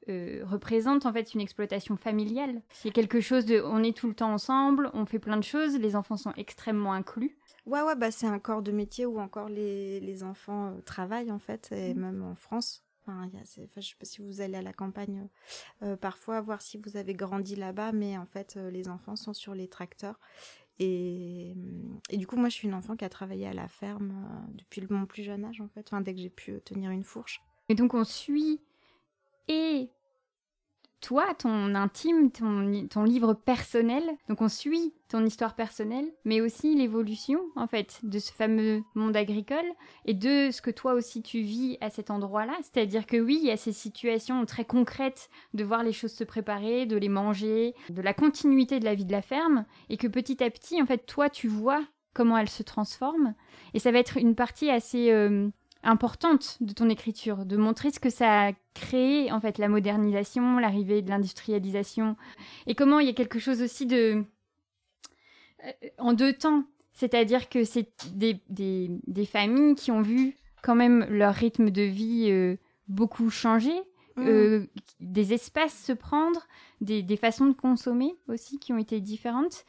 euh, 0.08 0.42
représente 0.44 1.04
en 1.04 1.12
fait 1.12 1.34
une 1.34 1.40
exploitation 1.40 1.96
familiale. 1.96 2.62
C'est 2.72 2.90
quelque 2.90 3.20
chose 3.20 3.44
de, 3.44 3.60
on 3.60 3.82
est 3.82 3.96
tout 3.96 4.08
le 4.08 4.14
temps 4.14 4.32
ensemble, 4.32 4.90
on 4.94 5.04
fait 5.04 5.18
plein 5.18 5.36
de 5.36 5.44
choses, 5.44 5.76
les 5.76 5.96
enfants 5.96 6.16
sont 6.16 6.32
extrêmement 6.36 6.92
inclus. 6.92 7.36
Ouais, 7.66 7.82
ouais, 7.82 7.96
bah 7.96 8.10
c'est 8.10 8.26
un 8.26 8.38
corps 8.38 8.62
de 8.62 8.72
métier 8.72 9.04
où 9.04 9.18
encore 9.18 9.48
les, 9.48 10.00
les 10.00 10.22
enfants 10.22 10.68
euh, 10.68 10.80
travaillent 10.82 11.32
en 11.32 11.40
fait, 11.40 11.72
et 11.72 11.92
mmh. 11.92 12.00
même 12.00 12.22
en 12.22 12.34
France. 12.36 12.84
Enfin, 13.02 13.26
y 13.32 13.38
a, 13.38 13.40
enfin, 13.40 13.80
je 13.80 13.88
sais 13.88 13.96
pas 13.98 14.04
si 14.04 14.20
vous 14.22 14.42
allez 14.42 14.56
à 14.56 14.62
la 14.62 14.74
campagne 14.74 15.28
parfois, 16.02 16.42
voir 16.42 16.60
si 16.60 16.76
vous 16.76 16.98
avez 16.98 17.14
grandi 17.14 17.56
là-bas, 17.56 17.92
mais 17.92 18.18
en 18.18 18.26
fait, 18.26 18.56
les 18.70 18.90
enfants 18.90 19.16
sont 19.16 19.32
sur 19.32 19.54
les 19.54 19.66
tracteurs 19.66 20.20
et, 20.78 21.54
et, 22.10 22.16
du 22.16 22.26
coup, 22.26 22.36
moi, 22.36 22.48
je 22.48 22.54
suis 22.54 22.68
une 22.68 22.74
enfant 22.74 22.96
qui 22.96 23.04
a 23.04 23.08
travaillé 23.08 23.46
à 23.46 23.52
la 23.52 23.68
ferme 23.68 24.10
euh, 24.10 24.52
depuis 24.54 24.82
mon 24.88 25.06
plus 25.06 25.22
jeune 25.22 25.44
âge, 25.44 25.60
en 25.60 25.68
fait, 25.68 25.90
dès 26.02 26.14
que 26.14 26.20
j'ai 26.20 26.30
pu 26.30 26.60
tenir 26.64 26.90
une 26.90 27.04
fourche. 27.04 27.42
Et 27.68 27.74
donc, 27.74 27.94
on 27.94 28.04
suit 28.04 28.60
et 29.48 29.90
toi, 31.00 31.34
ton 31.38 31.74
intime, 31.74 32.30
ton, 32.30 32.86
ton, 32.88 33.04
livre 33.04 33.34
personnel. 33.34 34.02
Donc 34.28 34.42
on 34.42 34.48
suit 34.48 34.94
ton 35.08 35.24
histoire 35.24 35.54
personnelle, 35.54 36.12
mais 36.24 36.40
aussi 36.40 36.74
l'évolution, 36.74 37.40
en 37.56 37.66
fait, 37.66 38.00
de 38.02 38.18
ce 38.18 38.32
fameux 38.32 38.82
monde 38.94 39.16
agricole 39.16 39.72
et 40.04 40.14
de 40.14 40.50
ce 40.50 40.60
que 40.60 40.70
toi 40.70 40.94
aussi 40.94 41.22
tu 41.22 41.40
vis 41.40 41.78
à 41.80 41.90
cet 41.90 42.10
endroit-là. 42.10 42.54
C'est-à-dire 42.62 43.06
que 43.06 43.16
oui, 43.16 43.38
il 43.40 43.46
y 43.46 43.50
a 43.50 43.56
ces 43.56 43.72
situations 43.72 44.44
très 44.44 44.64
concrètes 44.64 45.30
de 45.54 45.64
voir 45.64 45.82
les 45.82 45.92
choses 45.92 46.12
se 46.12 46.24
préparer, 46.24 46.86
de 46.86 46.96
les 46.96 47.08
manger, 47.08 47.74
de 47.90 48.02
la 48.02 48.14
continuité 48.14 48.80
de 48.80 48.84
la 48.84 48.94
vie 48.94 49.06
de 49.06 49.12
la 49.12 49.22
ferme, 49.22 49.64
et 49.88 49.96
que 49.96 50.06
petit 50.06 50.42
à 50.42 50.50
petit, 50.50 50.80
en 50.82 50.86
fait, 50.86 51.06
toi, 51.06 51.30
tu 51.30 51.48
vois 51.48 51.82
comment 52.14 52.36
elle 52.36 52.48
se 52.48 52.62
transforme. 52.62 53.34
Et 53.74 53.78
ça 53.78 53.92
va 53.92 53.98
être 53.98 54.16
une 54.16 54.34
partie 54.34 54.70
assez... 54.70 55.10
Euh, 55.10 55.48
importante 55.88 56.58
de 56.60 56.72
ton 56.72 56.88
écriture, 56.90 57.46
de 57.46 57.56
montrer 57.56 57.90
ce 57.90 57.98
que 57.98 58.10
ça 58.10 58.48
a 58.48 58.52
créé, 58.74 59.32
en 59.32 59.40
fait, 59.40 59.58
la 59.58 59.68
modernisation, 59.68 60.58
l'arrivée 60.58 61.02
de 61.02 61.08
l'industrialisation, 61.08 62.16
et 62.66 62.74
comment 62.74 63.00
il 63.00 63.06
y 63.06 63.10
a 63.10 63.14
quelque 63.14 63.38
chose 63.38 63.62
aussi 63.62 63.86
de... 63.86 64.24
Euh, 65.64 65.72
en 65.98 66.12
deux 66.12 66.34
temps, 66.34 66.64
c'est-à-dire 66.92 67.48
que 67.48 67.64
c'est 67.64 67.90
des, 68.12 68.40
des, 68.48 69.24
familles 69.24 69.74
qui 69.74 69.90
ont 69.90 70.02
vu 70.02 70.36
quand 70.62 70.74
même 70.74 71.06
leur 71.08 71.34
rythme 71.34 71.70
de 71.70 71.82
vie 71.82 72.26
euh, 72.28 72.56
beaucoup 72.88 73.30
changer, 73.30 73.76
mmh. 74.16 74.26
euh, 74.26 74.66
des 75.00 75.32
espaces 75.32 75.84
se 75.84 75.92
prendre, 75.92 76.46
des, 76.80 77.02
des, 77.02 77.16
façons 77.16 77.46
de 77.46 77.54
consommer 77.54 78.14
aussi 78.28 78.58
qui 78.58 78.72
ont 78.72 78.78
été 78.78 79.00
différentes. 79.00 79.64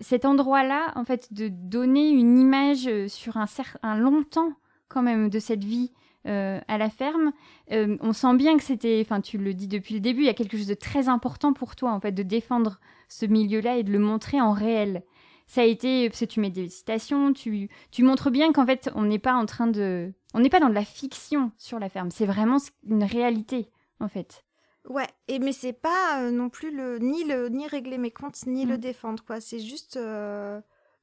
Cet 0.00 0.24
endroit-là, 0.24 0.92
en 0.96 1.04
fait, 1.04 1.32
de 1.32 1.48
donner 1.48 2.08
une 2.08 2.38
image 2.38 2.88
sur 3.08 3.36
un, 3.36 3.46
un 3.82 3.98
long 3.98 4.24
temps 4.24 4.54
quand 4.90 5.02
même 5.02 5.30
de 5.30 5.38
cette 5.38 5.64
vie 5.64 5.92
euh, 6.26 6.60
à 6.68 6.76
la 6.76 6.90
ferme. 6.90 7.32
Euh, 7.72 7.96
on 8.00 8.12
sent 8.12 8.34
bien 8.34 8.58
que 8.58 8.62
c'était, 8.62 9.00
enfin 9.02 9.22
tu 9.22 9.38
le 9.38 9.54
dis 9.54 9.68
depuis 9.68 9.94
le 9.94 10.00
début, 10.00 10.20
il 10.20 10.26
y 10.26 10.30
a 10.30 10.34
quelque 10.34 10.58
chose 10.58 10.66
de 10.66 10.74
très 10.74 11.08
important 11.08 11.54
pour 11.54 11.76
toi 11.76 11.92
en 11.92 12.00
fait 12.00 12.12
de 12.12 12.22
défendre 12.22 12.78
ce 13.08 13.24
milieu-là 13.24 13.78
et 13.78 13.84
de 13.84 13.90
le 13.90 13.98
montrer 13.98 14.38
en 14.38 14.52
réel. 14.52 15.02
Ça 15.46 15.62
a 15.62 15.64
été, 15.64 16.10
parce 16.10 16.20
que 16.20 16.26
tu 16.26 16.40
mets 16.40 16.50
des 16.50 16.68
citations, 16.68 17.32
tu, 17.32 17.70
tu 17.90 18.02
montres 18.02 18.30
bien 18.30 18.52
qu'en 18.52 18.66
fait 18.66 18.90
on 18.94 19.04
n'est 19.04 19.18
pas 19.18 19.32
en 19.32 19.46
train 19.46 19.66
de, 19.66 20.12
on 20.34 20.40
n'est 20.40 20.50
pas 20.50 20.60
dans 20.60 20.68
de 20.68 20.74
la 20.74 20.84
fiction 20.84 21.52
sur 21.56 21.78
la 21.78 21.88
ferme, 21.88 22.10
c'est 22.10 22.26
vraiment 22.26 22.58
une 22.86 23.04
réalité 23.04 23.70
en 23.98 24.08
fait. 24.08 24.44
Ouais, 24.90 25.08
et 25.26 25.38
mais 25.38 25.52
c'est 25.52 25.72
pas 25.72 26.20
euh, 26.20 26.30
non 26.30 26.50
plus 26.50 26.70
le 26.70 26.98
ni 26.98 27.24
le 27.24 27.48
ni 27.48 27.66
régler 27.66 27.96
mes 27.96 28.10
comptes 28.10 28.44
ni 28.46 28.66
le 28.66 28.76
mm. 28.76 28.80
défendre 28.80 29.24
quoi. 29.24 29.40
C'est 29.40 29.60
juste 29.60 29.98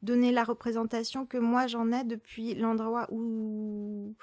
donner 0.02 0.32
la 0.32 0.44
représentation 0.44 1.26
que 1.26 1.38
moi 1.38 1.68
j'en 1.68 1.92
ai 1.92 2.04
depuis 2.04 2.56
l'endroit 2.56 3.08
où 3.12 4.16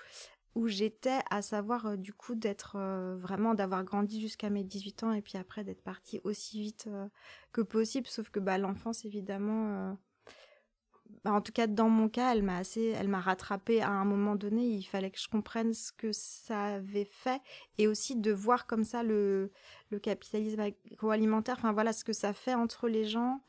où 0.55 0.69
j'étais, 0.69 1.19
à 1.31 1.43
savoir 1.43 1.87
euh, 1.87 1.97
du 1.97 2.13
coup 2.13 2.35
d'être 2.35 2.77
euh, 2.77 3.17
vraiment 3.17 3.55
d'avoir 3.55 3.85
grandi 3.85 4.21
jusqu'à 4.21 4.51
mes 4.51 4.63
18 4.63 5.03
ans 5.05 5.13
et 5.13 5.23
puis 5.23 5.37
après 5.37 5.65
d'être 5.65 5.83
partie 5.83 6.21
aussi 6.25 6.61
vite 6.61 6.87
euh, 6.89 7.09
que 7.53 7.61
possible, 7.61 8.07
sauf 8.07 8.31
que 8.31 8.41
bah 8.41 8.59
l'enfance 8.59 9.05
évidemment 9.05 9.97
bah, 11.25 11.33
en 11.33 11.41
tout 11.41 11.53
cas 11.53 11.67
dans 11.67 11.89
mon 11.89 12.09
cas, 12.09 12.35
elle 12.35 12.43
m'a 12.43 12.59
assez 12.59 12.95
elle 12.99 13.09
m'a 13.09 13.21
rattrapé 13.21 13.81
à 13.81 13.91
un 13.91 14.05
moment 14.05 14.37
donné, 14.37 14.67
il 14.67 14.83
fallait 14.83 15.11
que 15.11 15.19
je 15.19 15.29
comprenne 15.29 15.73
ce 15.73 15.91
que 15.91 16.13
ça 16.13 16.65
avait 16.65 17.09
fait 17.11 17.41
et 17.79 17.89
aussi 17.89 18.17
de 18.17 18.31
voir 18.31 18.67
comme 18.67 18.85
ça 18.85 19.03
le 19.03 19.51
le 19.91 19.99
capitalisme 19.99 20.61
agroalimentaire, 20.61 21.57
enfin 21.57 21.73
voilà 21.73 21.93
ce 21.93 22.05
que 22.05 22.13
ça 22.13 22.33
fait 22.33 22.55
entre 22.55 22.89
les 22.89 23.05
gens, 23.07 23.41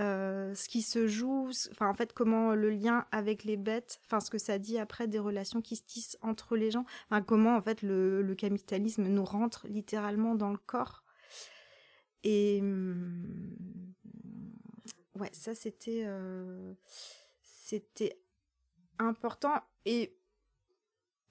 euh, 0.00 0.54
ce 0.54 0.68
qui 0.68 0.82
se 0.82 1.06
joue, 1.06 1.50
enfin 1.70 1.88
en 1.88 1.94
fait 1.94 2.12
comment 2.12 2.54
le 2.54 2.70
lien 2.70 3.06
avec 3.12 3.44
les 3.44 3.56
bêtes, 3.56 4.00
enfin 4.06 4.18
ce 4.18 4.30
que 4.30 4.38
ça 4.38 4.58
dit 4.58 4.78
après 4.78 5.06
des 5.06 5.18
relations 5.18 5.60
qui 5.60 5.76
se 5.76 5.82
tissent 5.82 6.16
entre 6.22 6.56
les 6.56 6.70
gens, 6.70 6.84
enfin 7.10 7.22
comment 7.22 7.54
en 7.56 7.62
fait 7.62 7.82
le, 7.82 8.34
capitalisme 8.36 9.04
nous 9.04 9.24
rentre 9.24 9.66
littéralement 9.68 10.34
dans 10.34 10.50
le 10.50 10.58
corps. 10.58 11.04
Et 12.24 12.60
hum, 12.60 13.54
ouais, 15.16 15.30
ça 15.32 15.54
c'était 15.54 16.02
euh, 16.06 16.72
c'était 17.70 18.20
important 18.98 19.54
et 19.84 20.16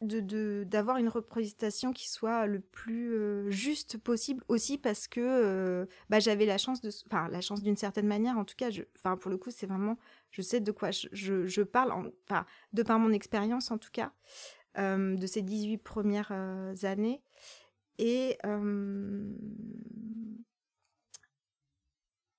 de 0.01 0.63
d'avoir 0.63 0.95
une 0.95 1.09
représentation 1.09 1.91
qui 1.91 2.09
soit 2.09 2.45
le 2.45 2.61
plus 2.61 3.13
euh, 3.13 3.49
juste 3.49 3.97
possible 3.97 4.41
aussi 4.47 4.77
parce 4.77 5.09
que 5.09 5.19
euh, 5.19 5.85
bah, 6.09 6.19
j'avais 6.19 6.45
la 6.45 6.57
chance 6.57 6.79
de 6.79 6.89
enfin 7.07 7.27
la 7.27 7.41
chance 7.41 7.61
d'une 7.61 7.75
certaine 7.75 8.07
manière 8.07 8.37
en 8.37 8.45
tout 8.45 8.55
cas 8.55 8.69
je 8.69 8.83
enfin 8.95 9.17
pour 9.17 9.29
le 9.29 9.37
coup 9.37 9.51
c'est 9.51 9.65
vraiment 9.65 9.97
je 10.31 10.41
sais 10.41 10.61
de 10.61 10.71
quoi 10.71 10.91
je, 10.91 11.09
je, 11.11 11.61
parle 11.61 11.91
enfin 12.23 12.45
de 12.71 12.81
par 12.81 12.97
mon 12.97 13.11
expérience 13.11 13.71
en 13.71 13.77
tout 13.77 13.91
cas 13.91 14.13
euh, 14.77 15.17
de 15.17 15.27
ces 15.27 15.41
18 15.41 15.79
premières 15.79 16.31
années. 16.83 17.21
Et 17.97 18.37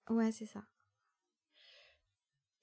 ouais 0.08 0.32
c'est 0.32 0.46
ça 0.46 0.62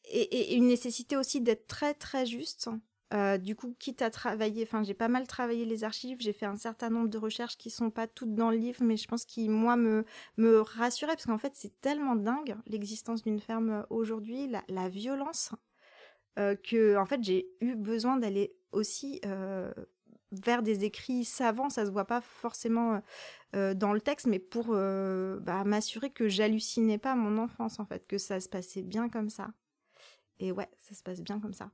et, 0.09 0.55
une 0.55 0.67
nécessité 0.67 1.17
aussi 1.17 1.41
d'être 1.41 1.67
très 1.67 1.93
très 1.93 2.25
juste 2.25 2.69
euh, 3.13 3.37
du 3.37 3.55
coup, 3.55 3.73
quitte 3.79 4.01
à 4.01 4.09
travailler, 4.09 4.63
enfin, 4.63 4.83
j'ai 4.83 4.93
pas 4.93 5.07
mal 5.07 5.27
travaillé 5.27 5.63
les 5.63 5.85
archives, 5.85 6.17
j'ai 6.19 6.33
fait 6.33 6.45
un 6.45 6.57
certain 6.57 6.89
nombre 6.89 7.07
de 7.07 7.17
recherches 7.17 7.57
qui 7.57 7.69
sont 7.69 7.89
pas 7.89 8.05
toutes 8.05 8.35
dans 8.35 8.51
le 8.51 8.57
livre, 8.57 8.83
mais 8.83 8.97
je 8.97 9.07
pense 9.07 9.23
qu'ils, 9.23 9.49
moi, 9.49 9.77
me, 9.77 10.03
me 10.35 10.59
rassuraient, 10.59 11.13
parce 11.13 11.25
qu'en 11.25 11.37
fait, 11.37 11.53
c'est 11.55 11.79
tellement 11.79 12.17
dingue, 12.17 12.57
l'existence 12.65 13.23
d'une 13.23 13.39
ferme 13.39 13.69
euh, 13.69 13.83
aujourd'hui, 13.89 14.51
la, 14.67 14.89
violence, 14.89 15.51
euh, 16.37 16.55
que, 16.55 16.97
en 16.97 17.05
fait, 17.05 17.23
j'ai 17.23 17.47
eu 17.61 17.75
besoin 17.75 18.17
d'aller 18.17 18.53
aussi 18.73 19.21
vers 20.33 20.61
des 20.61 20.83
écrits 20.83 21.23
savants, 21.23 21.69
ça 21.69 21.85
se 21.85 21.91
voit 21.91 22.05
pas 22.05 22.19
forcément 22.19 23.01
dans 23.53 23.93
le 23.93 24.01
texte, 24.01 24.27
mais 24.27 24.39
pour 24.39 24.67
bah, 24.67 25.63
m'assurer 25.63 26.09
que 26.11 26.27
j'hallucinais 26.27 26.97
pas 26.97 27.15
mon 27.15 27.37
enfance, 27.37 27.79
en 27.79 27.85
fait, 27.85 28.05
que 28.05 28.17
ça 28.17 28.41
se 28.41 28.49
passait 28.49 28.83
bien 28.83 29.07
comme 29.07 29.29
ça. 29.29 29.51
Et 30.39 30.51
ouais, 30.51 30.69
ça 30.77 30.95
se 30.95 31.03
passe 31.03 31.21
bien 31.21 31.39
comme 31.39 31.53
ça. 31.53 31.71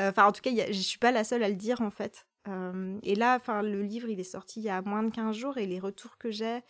Euh, 0.00 0.10
enfin, 0.10 0.26
en 0.26 0.32
tout 0.32 0.42
cas, 0.42 0.50
je 0.50 0.80
suis 0.80 0.98
pas 0.98 1.10
la 1.12 1.24
seule 1.24 1.42
à 1.42 1.48
le 1.48 1.56
dire, 1.56 1.80
en 1.80 1.90
fait. 1.90 2.26
Euh, 2.48 2.98
et 3.02 3.14
là, 3.14 3.38
le 3.62 3.82
livre, 3.82 4.08
il 4.08 4.20
est 4.20 4.24
sorti 4.24 4.60
il 4.60 4.64
y 4.64 4.70
a 4.70 4.80
moins 4.82 5.02
de 5.02 5.10
15 5.10 5.36
jours 5.36 5.58
et 5.58 5.66
les 5.66 5.78
retours 5.78 6.16
que 6.16 6.30
j'ai 6.30 6.60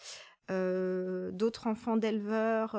euh, 0.50 1.30
d'autres 1.30 1.68
enfants 1.68 1.96
d'éleveurs, 1.96 2.76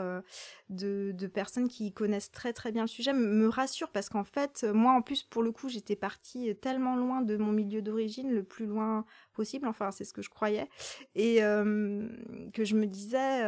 de, 0.69 1.27
personnes 1.33 1.69
qui 1.69 1.93
connaissent 1.93 2.31
très 2.31 2.51
très 2.51 2.73
bien 2.73 2.81
le 2.81 2.89
sujet 2.89 3.13
me 3.13 3.47
rassurent 3.47 3.91
parce 3.91 4.09
qu'en 4.09 4.25
fait, 4.25 4.65
moi 4.65 4.91
en 4.91 5.01
plus, 5.01 5.23
pour 5.23 5.41
le 5.41 5.53
coup, 5.53 5.69
j'étais 5.69 5.95
partie 5.95 6.53
tellement 6.57 6.97
loin 6.97 7.21
de 7.21 7.37
mon 7.37 7.53
milieu 7.53 7.81
d'origine, 7.81 8.33
le 8.33 8.43
plus 8.43 8.65
loin 8.65 9.05
possible, 9.31 9.69
enfin 9.69 9.91
c'est 9.91 10.03
ce 10.03 10.11
que 10.11 10.21
je 10.21 10.29
croyais, 10.29 10.67
et 11.15 11.37
que 11.37 12.65
je 12.65 12.75
me 12.75 12.87
disais, 12.87 13.41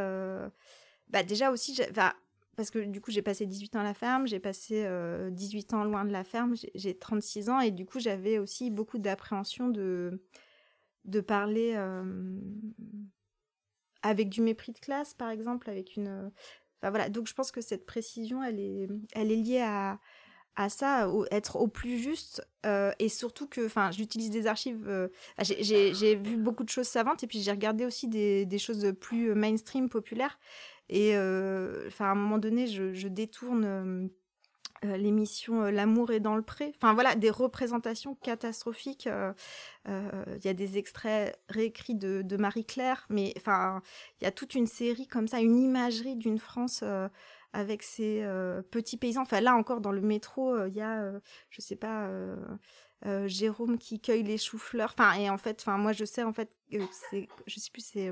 bah 1.09 1.23
déjà 1.23 1.51
aussi, 1.51 1.77
parce 2.55 2.69
que 2.69 2.79
du 2.79 3.01
coup 3.01 3.12
j'ai 3.12 3.22
passé 3.22 3.45
18 3.45 3.75
ans 3.75 3.79
à 3.79 3.83
la 3.83 3.93
ferme, 3.93 4.27
j'ai 4.27 4.39
passé 4.39 4.88
18 5.31 5.74
euh, 5.74 5.77
ans 5.77 5.83
loin 5.83 6.05
de 6.05 6.12
la 6.12 6.24
ferme, 6.24 6.53
j'ai 6.75 6.98
36 6.98 7.50
ans 7.50 7.60
et 7.60 7.72
du 7.72 7.86
coup 7.86 8.00
j'avais 8.00 8.38
aussi 8.38 8.69
beaucoup 8.69 9.00
d'appréhension 9.00 9.69
de, 9.69 10.22
de 11.05 11.22
parler 11.22 11.74
euh, 11.75 12.39
avec 14.01 14.29
du 14.29 14.41
mépris 14.41 14.72
de 14.72 14.79
classe 14.79 15.13
par 15.13 15.29
exemple, 15.29 15.69
avec 15.69 15.95
une... 15.95 16.31
Enfin 16.79 16.89
voilà, 16.89 17.10
donc 17.10 17.27
je 17.27 17.33
pense 17.33 17.51
que 17.51 17.62
cette 17.62 17.86
précision 17.86 18.43
elle 18.43 18.60
est, 18.60 18.88
elle 19.13 19.31
est 19.31 19.38
liée 19.38 19.62
à, 19.62 20.00
à 20.55 20.69
ça, 20.69 21.10
être 21.31 21.55
au 21.55 21.67
plus 21.67 21.98
juste 21.98 22.45
euh, 22.65 22.91
et 23.00 23.10
surtout 23.10 23.48
que, 23.48 23.65
enfin, 23.65 23.89
j'utilise 23.89 24.29
des 24.29 24.45
archives. 24.45 25.10
j'ai 25.39 26.15
vu 26.15 26.38
beaucoup 26.38 26.63
de 26.63 26.69
choses 26.69 26.88
savantes 26.88 27.24
et 27.24 27.27
puis 27.27 27.41
j'ai 27.41 27.51
regardé 27.51 27.86
aussi 27.86 28.07
des, 28.07 28.45
des, 28.45 28.60
choses 28.60 28.93
plus 29.00 29.33
mainstream, 29.33 29.89
populaires. 29.89 30.38
Et 30.89 31.15
euh, 31.15 31.87
enfin, 31.87 32.05
à 32.05 32.09
un 32.09 32.15
moment 32.15 32.37
donné, 32.37 32.67
je, 32.67 33.07
détourne 33.07 33.65
euh, 33.65 34.07
euh, 34.85 34.97
l'émission 34.97 35.61
L'amour 35.63 36.11
est 36.11 36.19
dans 36.19 36.35
le 36.35 36.41
pré. 36.41 36.73
Enfin 36.75 36.93
voilà, 36.93 37.15
des 37.15 37.29
représentations 37.29 38.15
catastrophiques. 38.15 39.07
Il 39.87 40.45
y 40.45 40.47
a 40.47 40.53
des 40.53 40.77
extraits 40.77 41.39
réécrits 41.49 41.95
de, 41.95 42.37
Marie-Claire, 42.37 43.05
mais 43.09 43.33
enfin, 43.37 43.81
il 44.19 44.25
y 44.25 44.27
a 44.27 44.31
toute 44.31 44.55
une 44.55 44.67
série 44.67 45.07
comme 45.07 45.27
ça, 45.27 45.39
une 45.39 45.57
imagerie 45.57 46.15
d'une 46.15 46.39
France 46.39 46.83
avec 47.53 47.83
ces 47.83 48.25
petits 48.71 48.97
paysans. 48.97 49.21
Enfin 49.21 49.41
là 49.41 49.55
encore, 49.55 49.79
dans 49.79 49.91
le 49.91 50.01
métro, 50.01 50.65
il 50.65 50.73
y 50.73 50.81
a, 50.81 51.13
je 51.49 51.61
sais 51.61 51.77
pas. 51.77 52.09
Jérôme 53.25 53.77
qui 53.77 53.99
cueille 53.99 54.23
les 54.23 54.37
choux-fleurs. 54.37 54.95
Enfin, 54.97 55.13
et 55.19 55.29
en 55.29 55.37
fait, 55.37 55.61
enfin, 55.61 55.77
moi, 55.77 55.91
je 55.91 56.05
sais, 56.05 56.23
en 56.23 56.31
fait, 56.33 56.55
c'est, 57.09 57.27
je 57.47 57.59
sais 57.59 57.71
plus, 57.71 57.85
c'est 57.85 58.11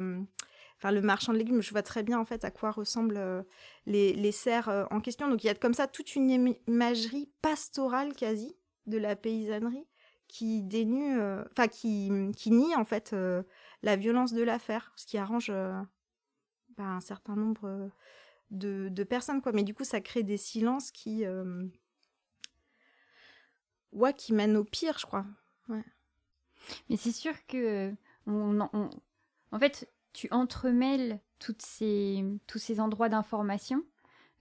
enfin 0.82 0.92
le 0.92 1.02
marchand 1.02 1.32
de 1.32 1.38
légumes, 1.38 1.62
je 1.62 1.70
vois 1.72 1.84
très 1.84 2.02
bien 2.02 2.20
en 2.20 2.26
fait 2.26 2.44
à 2.44 2.50
quoi 2.50 2.72
ressemblent 2.72 3.18
euh, 3.18 3.44
les, 3.86 4.14
les 4.14 4.32
serres 4.32 4.70
euh, 4.70 4.86
en 4.90 5.00
question. 5.00 5.30
Donc 5.30 5.44
il 5.44 5.48
y 5.48 5.50
a 5.50 5.56
comme 5.56 5.76
ça 5.76 5.88
toute 5.88 6.16
une 6.16 6.56
imagerie 6.68 7.30
pastorale 7.42 8.14
quasi 8.16 8.56
de 8.88 8.98
la 8.98 9.16
paysannerie 9.16 9.86
qui 10.28 10.64
dénue, 10.64 11.20
euh, 11.20 11.44
enfin 11.52 11.68
qui, 11.68 12.10
nie 12.10 12.76
en 12.76 12.86
fait 12.86 13.16
la 13.84 13.96
violence 13.96 14.34
de 14.34 14.42
l'affaire, 14.42 14.92
ce 14.96 15.06
qui 15.06 15.18
arrange 15.18 15.52
bah, 15.52 16.84
un 16.84 17.02
certain 17.02 17.36
nombre 17.36 17.92
de, 18.50 18.90
de, 18.90 19.04
personnes 19.04 19.42
quoi. 19.42 19.52
Mais 19.52 19.64
du 19.64 19.76
coup 19.76 19.84
ça 19.84 20.02
crée 20.02 20.24
des 20.24 20.38
silences 20.38 20.92
qui 20.92 21.26
qui 24.18 24.34
mènent 24.34 24.58
au 24.58 24.64
pire, 24.64 24.98
je 24.98 25.06
crois. 25.06 25.26
Mais 26.90 26.98
c'est 26.98 27.12
sûr 27.12 27.34
que 27.46 27.94
en 29.52 29.60
fait, 29.60 29.92
tu 30.14 30.28
entremêles 30.32 31.20
toutes 31.40 31.62
ces, 31.62 32.24
tous 32.48 32.60
ces 32.60 32.80
endroits 32.80 33.10
d'information. 33.10 33.84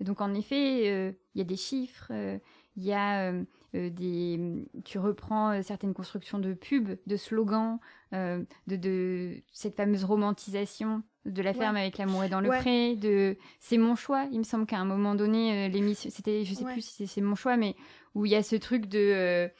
Donc 0.01 0.21
en 0.21 0.33
effet, 0.33 0.91
euh, 0.91 1.13
il 1.35 1.39
y 1.39 1.43
a 1.43 1.45
des 1.45 1.57
chiffres, 1.57 2.09
euh, 2.11 2.39
il 2.77 2.85
y 2.85 2.93
a 2.93 3.33
euh, 3.33 3.45
des, 3.75 4.67
tu 4.85 4.99
reprends 4.99 5.63
certaines 5.63 5.93
constructions 5.93 6.39
de 6.39 6.55
pubs, 6.55 6.97
de 7.07 7.17
slogans, 7.17 7.79
de, 8.13 8.47
de, 8.67 9.43
cette 9.53 9.77
fameuse 9.77 10.05
romantisation 10.05 11.03
de 11.27 11.43
la 11.43 11.53
ferme 11.53 11.77
avec 11.77 11.99
l'amour 11.99 12.25
est 12.25 12.31
dans 12.31 12.41
le 12.41 12.49
pré, 12.49 12.97
de 12.97 13.37
c'est 13.61 13.77
mon 13.77 13.95
choix. 13.95 14.27
Il 14.33 14.39
me 14.39 14.45
semble 14.45 14.65
qu'à 14.65 14.79
un 14.79 14.87
moment 14.87 15.15
donné, 15.15 15.69
l'émission, 15.69 16.09
c'était, 16.11 16.45
je 16.45 16.55
sais 16.55 16.65
plus 16.65 16.85
si 16.85 17.07
c'est 17.07 17.21
mon 17.21 17.35
choix, 17.35 17.59
mais 17.59 17.77
où 18.15 18.25
il 18.25 18.33
y 18.33 18.37
a 18.37 18.43
ce 18.43 18.57
truc 18.57 18.87
de 18.87 19.51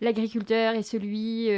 l'agriculteur 0.00 0.74
est 0.74 0.82
celui 0.82 1.50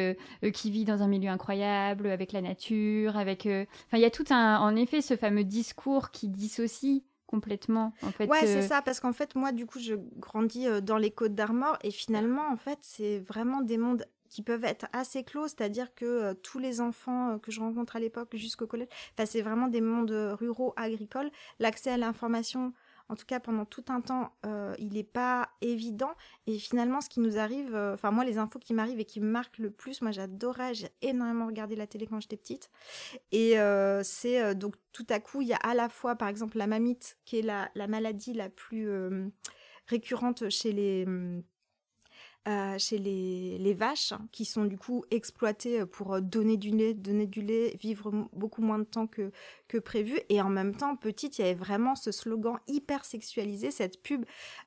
qui 0.52 0.70
vit 0.70 0.85
dans 0.85 1.02
un 1.02 1.08
milieu 1.08 1.30
incroyable 1.30 2.08
avec 2.08 2.32
la 2.32 2.40
nature, 2.40 3.16
avec. 3.16 3.47
Enfin, 3.47 3.94
il 3.94 4.00
y 4.00 4.04
a 4.04 4.11
tout 4.11 4.26
un, 4.30 4.58
en 4.58 4.75
effet, 4.76 5.00
ce 5.00 5.16
fameux 5.16 5.44
discours 5.44 6.11
qui 6.11 6.28
dissocie 6.28 7.02
complètement 7.26 7.92
en 8.02 8.11
fait 8.11 8.26
ouais 8.26 8.47
c'est 8.47 8.62
ça 8.62 8.80
parce 8.80 9.00
qu'en 9.00 9.12
fait 9.12 9.35
moi 9.35 9.52
du 9.52 9.66
coup 9.66 9.78
je 9.78 9.97
grandis 10.16 10.66
dans 10.80 10.97
les 10.97 11.11
côtes 11.11 11.35
d'Armor 11.35 11.76
et 11.82 11.90
finalement 11.90 12.50
en 12.50 12.56
fait 12.56 12.78
c'est 12.80 13.18
vraiment 13.18 13.61
des 13.61 13.76
mondes 13.76 14.06
qui 14.28 14.42
peuvent 14.42 14.64
être 14.64 14.87
assez 14.92 15.25
clos, 15.25 15.49
c'est-à-dire 15.49 15.94
que 15.94 16.04
euh, 16.04 16.35
tous 16.35 16.58
les 16.58 16.80
enfants 16.80 17.30
euh, 17.30 17.38
que 17.38 17.50
je 17.50 17.61
rencontre 17.61 17.97
à 17.97 18.00
l'époque 18.00 18.35
jusqu'au 18.37 18.66
collège, 18.66 18.88
c'est 19.25 19.42
vraiment 19.42 19.68
des 19.68 19.80
mondes 19.80 20.11
euh, 20.11 20.35
ruraux 20.35 20.75
agricoles. 20.76 21.30
L'accès 21.58 21.90
à 21.90 21.97
l'information, 21.97 22.73
en 23.09 23.17
tout 23.17 23.27
cas 23.27 23.41
pendant 23.41 23.65
tout 23.65 23.85
un 23.88 24.00
temps, 24.00 24.33
il 24.79 24.93
n'est 24.93 25.03
pas 25.03 25.50
évident. 25.61 26.11
Et 26.47 26.59
finalement, 26.59 27.00
ce 27.00 27.09
qui 27.09 27.21
nous 27.21 27.38
arrive, 27.38 27.75
enfin 27.75 28.11
moi, 28.11 28.25
les 28.25 28.38
infos 28.38 28.59
qui 28.59 28.75
m'arrivent 28.75 29.00
et 29.00 29.05
qui 29.05 29.21
me 29.21 29.31
marquent 29.31 29.59
le 29.59 29.71
plus, 29.71 30.03
moi 30.03 30.11
j'adorais, 30.11 30.75
j'ai 30.75 30.88
énormément 31.03 31.47
regardé 31.47 31.77
la 31.77 31.87
télé 31.87 32.07
quand 32.07 32.21
j'étais 32.21 32.37
petite. 32.37 32.71
Et 33.33 33.57
c'est 34.03 34.55
donc 34.55 34.77
tout 34.93 35.07
à 35.09 35.21
coup, 35.21 35.43
il 35.43 35.49
y 35.49 35.53
a 35.53 35.57
à 35.57 35.75
la 35.75 35.88
fois, 35.88 36.17
par 36.17 36.29
exemple, 36.29 36.59
la 36.59 36.67
mamite, 36.67 37.19
qui 37.25 37.38
est 37.38 37.43
la, 37.43 37.71
la 37.75 37.87
maladie 37.87 38.33
la 38.35 38.49
plus 38.49 38.91
récurrente 39.87 40.49
chez 40.50 40.73
les 40.73 41.07
euh, 42.49 42.78
chez 42.78 42.97
les, 42.97 43.75
vaches, 43.75 44.12
hein, 44.12 44.26
qui 44.33 44.47
sont 44.47 44.64
du 44.64 44.78
coup 44.78 45.05
exploitées 45.11 45.81
euh, 45.81 45.87
pour 45.87 46.14
euh, 46.14 46.21
donner 46.23 46.57
du 46.57 46.71
lait, 46.71 46.95
donner 46.95 47.26
du 47.26 47.43
lait, 47.43 47.76
vivre 47.78 48.11
beaucoup 48.33 48.62
moins 48.62 48.78
de 48.78 48.85
temps 48.85 49.07
que, 49.07 49.31
prévu. 49.81 50.19
Et 50.31 50.40
en 50.40 50.49
même 50.49 50.75
temps, 50.75 50.97
petite, 50.97 51.38
il 51.38 51.43
y 51.43 51.45
avait 51.45 51.52
vraiment 51.52 51.95
ce 51.95 52.11
slogan 52.11 52.59
hyper 52.67 53.05
sexualisé, 53.05 53.71
cette 53.71 54.02
pub, 54.02 54.25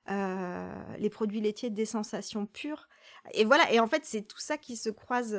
les 0.08 1.10
produits 1.10 1.42
laitiers 1.42 1.72
des 1.72 1.86
sensations 1.86 2.46
pures. 2.46 2.88
Et 3.34 3.46
voilà, 3.46 3.72
et 3.74 3.80
en 3.80 3.88
fait, 3.88 4.06
c'est 4.06 4.22
tout 4.22 4.40
ça 4.40 4.58
qui 4.58 4.78
se 4.78 4.92
croise 4.92 5.36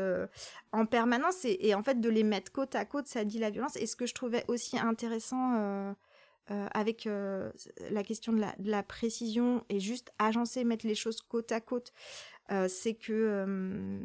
en 0.73 0.85
permanence. 0.85 1.45
Et, 1.45 1.75
en 1.77 1.83
fait, 1.83 2.01
de 2.01 2.09
les 2.09 2.25
mettre 2.25 2.51
côte 2.51 2.75
à 2.75 2.85
côte, 2.85 3.07
ça 3.07 3.25
dit 3.25 3.39
la 3.39 3.51
violence. 3.51 3.77
Et 3.77 3.87
ce 3.87 3.95
que 3.95 4.07
je 4.07 4.15
trouvais 4.15 4.45
aussi 4.49 4.79
intéressant... 4.79 5.95
avec 6.49 7.09
la 7.91 8.03
question 8.03 8.33
de 8.33 8.41
la, 8.41 8.55
la, 8.59 8.83
précision 8.83 9.65
et 9.69 9.81
juste 9.81 10.13
agencer, 10.19 10.65
mettre 10.65 10.87
les 10.87 10.95
choses 10.95 11.21
côte 11.23 11.51
à 11.53 11.61
côte, 11.61 11.93
euh, 12.51 12.69
c'est 12.69 12.95
que 12.95 13.13
euh, 13.13 14.01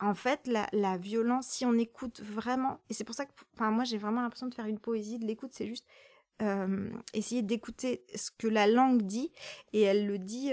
en 0.00 0.14
fait, 0.14 0.46
la, 0.46 0.96
violence, 0.96 1.46
si 1.46 1.66
on 1.66 1.74
écoute 1.74 2.20
vraiment, 2.20 2.80
et 2.88 2.94
c'est 2.94 3.04
pour 3.04 3.14
ça 3.14 3.26
que, 3.26 3.32
moi, 3.58 3.84
j'ai 3.84 3.98
vraiment 3.98 4.22
l'impression 4.22 4.46
de 4.46 4.54
faire 4.54 4.66
une 4.66 4.78
poésie 4.78 5.18
de 5.18 5.26
l'écoute, 5.26 5.52
c'est 5.52 5.66
juste 5.66 5.86
euh, 6.42 6.90
essayer 7.12 7.42
d'écouter 7.42 8.04
ce 8.14 8.30
que 8.30 8.48
la 8.48 8.66
langue 8.66 9.02
dit, 9.02 9.32
et 9.72 9.82
elle 9.82 10.06
le 10.06 10.18
dit. 10.18 10.52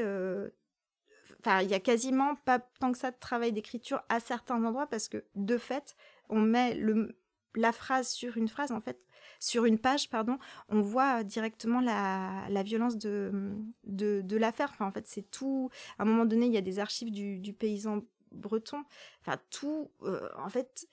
Enfin, 1.40 1.62
il 1.62 1.70
y 1.70 1.74
a 1.74 1.80
quasiment 1.80 2.36
pas 2.36 2.60
tant 2.60 2.92
que 2.92 3.00
ça 3.00 3.10
de 3.10 3.18
travail 3.20 3.51
d'écriture 3.51 4.04
à 4.10 4.20
certains 4.20 4.63
endroits 4.63 4.86
parce 4.86 5.08
que 5.08 5.24
de 5.34 5.58
fait, 5.58 5.96
on 6.30 6.40
met 6.40 6.75
le, 6.75 7.18
la 7.56 7.72
phrase 7.72 8.10
sur 8.10 8.38
une 8.38 8.48
phrase, 8.48 8.72
en 8.72 8.80
fait, 8.80 9.00
sur 9.41 9.65
une 9.65 9.79
page, 9.79 10.07
pardon, 10.07 10.38
on 10.69 10.81
voit 10.81 11.24
directement 11.24 11.81
la, 11.81 12.63
violence 12.63 12.95
de, 12.95 14.38
l'affaire. 14.38 14.71
En 14.79 14.91
fait, 14.91 15.07
c'est 15.07 15.29
tout. 15.31 15.71
À 15.98 16.03
un 16.03 16.05
moment 16.05 16.25
donné, 16.25 16.45
il 16.45 16.53
y 16.53 16.57
a 16.57 16.62
des 16.62 16.77
archives 16.77 17.12
du, 17.12 17.51
paysan 17.51 18.03
breton. 18.31 18.83
Enfin, 19.21 19.39
tout. 19.50 19.89
Euh, 20.03 20.29
en 20.38 20.50
fait, 20.50 20.88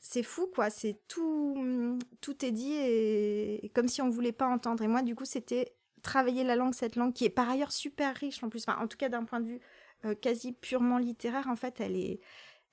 c'est 0.00 0.22
fou, 0.22 0.50
quoi. 0.52 0.70
C'est 0.70 0.96
tout. 1.08 1.98
Tout 2.22 2.42
est 2.42 2.52
dit 2.52 2.72
et, 2.72 3.70
comme 3.74 3.88
si 3.88 4.00
on 4.00 4.08
voulait 4.08 4.32
pas 4.32 4.48
entendre. 4.48 4.82
Et 4.82 4.88
moi, 4.88 5.02
du 5.02 5.14
coup, 5.14 5.26
c'était 5.26 5.74
travailler 6.02 6.44
la 6.44 6.56
langue, 6.56 6.72
cette 6.72 6.96
langue 6.96 7.12
qui 7.12 7.26
est 7.26 7.30
par 7.30 7.50
ailleurs 7.50 7.72
super 7.72 8.16
riche 8.16 8.42
en 8.42 8.48
plus. 8.48 8.64
En 8.66 8.86
tout 8.88 8.96
cas, 8.96 9.10
d'un 9.10 9.24
point 9.24 9.40
de 9.40 9.46
vue 9.46 9.60
euh, 10.06 10.14
quasi 10.14 10.52
purement 10.52 10.96
littéraire, 10.96 11.48
en 11.48 11.56
fait, 11.56 11.80
elle 11.80 11.96
est 11.96 12.20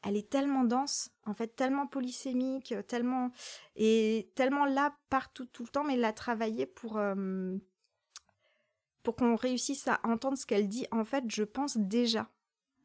elle 0.05 0.15
est 0.15 0.29
tellement 0.29 0.63
dense, 0.63 1.09
en 1.25 1.33
fait, 1.33 1.55
tellement 1.55 1.87
polysémique, 1.87 2.75
tellement 2.87 3.31
et 3.75 4.31
tellement 4.35 4.65
là 4.65 4.95
partout 5.09 5.45
tout 5.45 5.63
le 5.63 5.69
temps, 5.69 5.83
mais 5.83 5.97
la 5.97 6.13
travailler 6.13 6.67
pour 6.67 6.97
euh, 6.97 7.57
pour 9.01 9.15
qu'on 9.15 9.35
réussisse 9.35 9.87
à 9.87 9.99
entendre 10.03 10.37
ce 10.37 10.45
qu'elle 10.45 10.69
dit. 10.69 10.85
En 10.91 11.03
fait, 11.03 11.23
je 11.27 11.43
pense 11.43 11.77
déjà. 11.77 12.29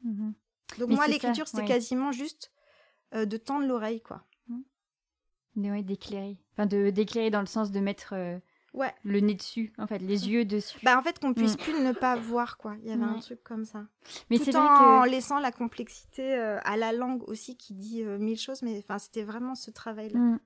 Mmh 0.02 0.32
Donc 0.78 0.90
moi, 0.90 1.06
l'écriture, 1.08 1.46
c'était 1.46 1.66
quasiment 1.66 2.10
juste 2.10 2.52
euh, 3.14 3.26
de 3.26 3.36
tendre 3.36 3.66
l'oreille, 3.66 4.00
quoi. 4.00 4.24
Mmh. 4.48 5.82
d'éclairer. 5.82 6.38
Enfin, 6.52 6.66
de 6.66 6.88
d'éclairer 6.88 7.30
dans 7.30 7.40
le 7.40 7.46
sens 7.46 7.70
de 7.70 7.80
mettre 7.80 8.14
euh, 8.14 8.38
ouais. 8.74 8.92
le 9.04 9.20
nez 9.20 9.34
dessus, 9.34 9.72
en 9.78 9.86
fait, 9.86 9.98
les 9.98 10.28
yeux 10.28 10.44
dessus. 10.44 10.78
Bah 10.82 10.98
en 10.98 11.02
fait 11.02 11.18
qu'on 11.18 11.34
puisse 11.34 11.54
mm. 11.54 11.60
plus 11.60 11.80
ne 11.80 11.92
pas 11.92 12.16
voir 12.16 12.56
quoi. 12.56 12.76
Il 12.82 12.88
y 12.88 12.92
avait 12.92 13.02
un 13.02 13.18
truc 13.18 13.42
comme 13.42 13.64
ça. 13.64 13.84
Mais 14.30 14.38
c'est 14.38 14.56
en 14.56 15.04
laissant 15.04 15.38
la 15.38 15.52
complexité 15.52 16.34
euh, 16.34 16.58
à 16.64 16.76
la 16.76 16.92
langue 16.92 17.22
aussi 17.28 17.56
qui 17.56 17.74
dit 17.74 18.02
euh, 18.02 18.18
mille 18.18 18.38
choses. 18.38 18.62
Mais 18.62 18.78
enfin 18.78 18.98
c'était 18.98 19.22
vraiment 19.22 19.54
ce 19.54 19.70
travail 19.70 20.10
là. 20.10 20.18
Mm. 20.18 20.40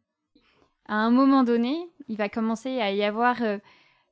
À 0.87 0.97
un 0.97 1.11
moment 1.11 1.45
donné, 1.45 1.79
il 2.09 2.17
va 2.19 2.29
commencer 2.29 2.81
à 2.81 2.93
y 2.93 3.03
avoir 3.03 3.43
euh, 3.43 3.59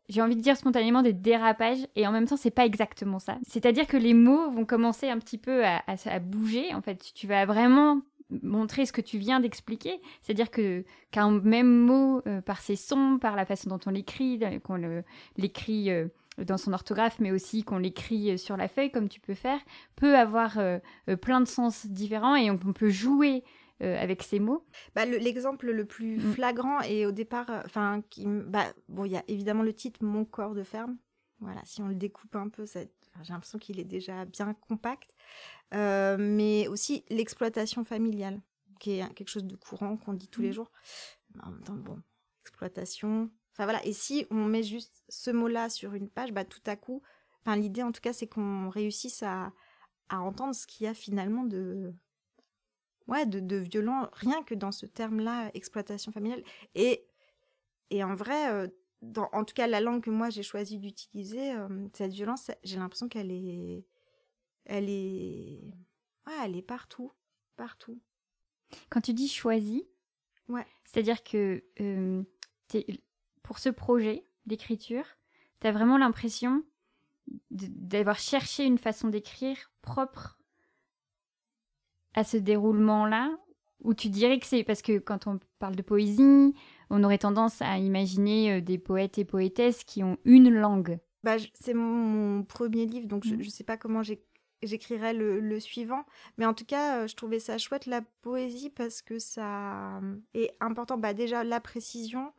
j'ai 0.09 0.23
envie 0.23 0.37
de 0.37 0.41
dire 0.41 0.57
spontanément 0.57 1.03
des 1.03 1.13
dérapages 1.13 1.87
et 1.97 2.07
en 2.07 2.13
même 2.13 2.27
temps 2.27 2.37
c'est 2.37 2.51
pas 2.51 2.67
exactement 2.67 3.19
ça. 3.19 3.39
C'est-à-dire 3.47 3.87
que 3.87 3.97
les 3.97 4.15
mots 4.15 4.51
vont 4.51 4.65
commencer 4.65 5.09
un 5.09 5.19
petit 5.19 5.39
peu 5.39 5.65
à, 5.65 5.83
à, 5.87 6.19
bouger. 6.19 6.75
En 6.75 6.81
fait, 6.81 7.13
tu 7.15 7.27
vas 7.27 7.47
vraiment 7.47 8.03
montrer 8.43 8.87
ce 8.87 8.93
que 8.93 9.01
tu 9.01 9.19
viens 9.19 9.41
d'expliquer. 9.41 10.01
C'est-à-dire 10.23 10.51
que 10.51 10.85
qu'un 11.11 11.31
même 11.31 11.85
mot, 11.85 12.23
euh, 12.27 12.41
par 12.41 12.61
ses 12.61 12.77
sons, 12.77 13.19
par 13.21 13.37
la 13.37 13.45
façon 13.45 13.69
dont 13.71 13.81
on 13.87 13.91
l'écrit, 13.91 14.41
qu'on 14.63 15.03
l'écrit 15.37 15.91
euh, 15.91 16.09
dans 16.39 16.57
son 16.57 16.73
orthographe, 16.73 17.19
mais 17.19 17.31
aussi 17.31 17.63
qu'on 17.63 17.79
l'écrit 17.79 18.33
euh, 18.33 18.37
sur 18.37 18.57
la 18.57 18.69
feuille, 18.69 18.91
comme 18.91 19.09
tu 19.09 19.21
peux 19.21 19.35
faire, 19.35 19.61
peut 19.97 20.17
avoir 20.17 20.59
plein 21.21 21.41
de 21.41 21.47
sens 21.47 21.87
différents 21.87 22.37
et 22.37 22.51
on, 22.51 22.59
peut 22.59 22.89
jouer 22.89 23.45
avec 23.81 24.23
ces 24.23 24.39
mots. 24.39 24.65
Bah, 24.95 25.05
L'exemple 25.05 25.71
le, 25.71 25.85
plus 25.85 26.17
mm. 26.17 26.33
flagrant 26.35 26.81
et 26.83 27.05
au 27.05 27.13
départ, 27.13 27.47
enfin, 27.65 28.03
bah, 28.47 28.67
bon, 28.89 29.05
il 29.05 29.13
y 29.13 29.17
a 29.17 29.25
évidemment 29.29 29.63
le 29.63 29.73
titre 29.73 30.05
Mon 30.05 30.25
corps 30.25 30.55
de 30.55 30.63
ferme. 30.63 30.97
Voilà, 31.41 31.61
si 31.65 31.83
on 31.83 31.89
le 31.89 31.97
découpe 31.97 32.37
un 32.37 32.49
peu, 32.49 32.65
j'ai 33.23 33.33
l'impression 33.33 33.59
qu'il 33.59 33.79
est 33.79 33.85
déjà 33.85 34.25
bien 34.25 34.55
compact. 34.55 35.15
Euh, 35.75 36.17
mais 36.19 36.69
aussi 36.69 37.05
l'exploitation 37.09 37.85
familiale, 37.85 38.41
qui 38.81 38.93
est 38.93 39.15
quelque 39.15 39.29
chose 39.29 39.45
de 39.45 39.57
courant 39.57 39.97
qu'on 39.97 40.13
dit 40.13 40.29
tous 40.29 40.43
les 40.43 40.51
mmh. 40.51 40.55
jours. 40.55 40.71
En 41.43 41.51
même 41.51 41.63
temps, 41.63 41.75
bon, 41.75 41.99
exploitation. 42.43 43.31
Enfin 43.53 43.65
voilà, 43.65 43.85
et 43.85 43.93
si 43.93 44.27
on 44.31 44.45
met 44.47 44.63
juste 44.63 45.05
ce 45.09 45.31
mot-là 45.31 45.69
sur 45.69 45.95
une 45.95 46.09
page, 46.09 46.33
bah 46.33 46.45
tout 46.45 46.63
à 46.67 46.77
coup, 46.77 47.03
enfin 47.41 47.57
l'idée 47.57 47.83
en 47.83 47.93
tout 47.93 48.01
cas, 48.01 48.13
c'est 48.13 48.27
qu'on 48.27 48.71
réussisse 48.71 49.23
à, 49.23 49.53
à 50.09 50.21
entendre 50.21 50.55
ce 50.55 50.67
qu'il 50.67 50.85
y 50.85 50.89
a 50.89 50.95
finalement 50.95 51.45
de, 51.45 51.95
ouais, 53.09 53.27
de, 53.27 53.41
de, 53.41 53.57
violent, 53.57 54.09
rien 54.15 54.43
que 54.43 54.55
dans 54.55 54.73
ce 54.73 54.87
terme-là, 54.87 55.51
exploitation 55.55 56.13
familiale. 56.13 56.43
Et, 56.75 57.07
et 57.91 58.03
en 58.05 58.15
vrai, 58.15 58.51
euh, 58.53 58.69
dans, 59.03 59.29
en 59.33 59.45
tout 59.45 59.55
cas, 59.55 59.67
la 59.67 59.81
langue 59.81 60.03
que 60.03 60.11
moi 60.11 60.31
j'ai 60.31 60.43
choisi 60.43 60.79
d'utiliser, 60.79 61.53
euh, 61.53 61.89
cette 61.93 62.13
violence, 62.13 62.51
j'ai 62.63 62.79
l'impression 62.79 63.09
qu'elle 63.09 63.31
est, 63.31 63.85
elle 64.65 64.89
est, 64.89 65.61
elle 66.43 66.57
est 66.57 66.63
partout, 66.63 67.13
partout. 67.57 68.01
Quand 68.89 69.01
tu 69.01 69.13
dis 69.13 69.29
choisi, 69.29 69.85
ouais. 70.49 70.67
c'est-à-dire 70.85 71.23
que 71.25 71.65
euh, 71.81 72.23
pour 73.43 73.59
ce 73.59 73.69
projet 73.69 74.25
d'écriture, 74.47 75.05
tu 75.61 75.67
as 75.67 75.73
vraiment 75.73 75.99
l'impression 75.99 76.65
d'avoir 77.51 78.19
cherché 78.19 78.65
une 78.65 78.79
façon 78.79 79.09
d'écrire 79.09 79.71
propre 79.83 80.39
à 82.15 82.25
ce 82.25 82.37
déroulement-là, 82.37 83.37
ou 83.81 83.95
tu 83.95 84.09
dirais 84.09 84.39
que 84.39 84.47
c'est 84.47 84.65
parce 84.65 84.83
que 84.83 84.99
quand 84.99 85.27
on 85.27 85.41
parle 85.59 85.75
de 85.75 85.83
poésie, 85.83 86.55
on 86.93 87.03
aurait 87.03 87.19
tendance 87.19 87.61
à 87.63 87.79
imaginer 87.79 88.53
euh, 88.53 88.61
des 88.61 88.79
poètes 88.79 89.19
et 89.19 89.25
poétesses 89.25 89.83
qui 89.83 90.05
ont 90.05 90.19
une 90.25 90.51
langue. 90.51 90.99
Bah, 91.25 91.37
c'est 91.55 91.75
mon, 91.75 92.43
premier 92.45 92.85
livre, 92.87 93.07
donc 93.07 93.25
je 93.25 93.35
ne 93.35 93.41
mmh. 93.41 93.45
sais 93.45 93.65
pas 93.65 93.77
comment 93.77 94.03
j'écrirai 94.63 95.15
le, 95.15 95.61
suivant. 95.61 96.05
Mais 96.37 96.47
en 96.47 96.55
tout 96.55 96.65
cas, 96.65 96.99
euh, 96.99 97.07
je 97.07 97.15
trouvais 97.15 97.39
ça 97.39 97.59
chouette 97.59 97.87
la 97.87 98.03
poésie 98.23 98.71
parce 98.71 99.03
que 99.03 99.19
ça 99.19 99.99
euh, 99.99 100.17
est 100.35 100.55
important. 100.61 100.99
Bah, 100.99 101.15
déjà, 101.15 101.45
la 101.45 101.61
précision, 101.61 102.33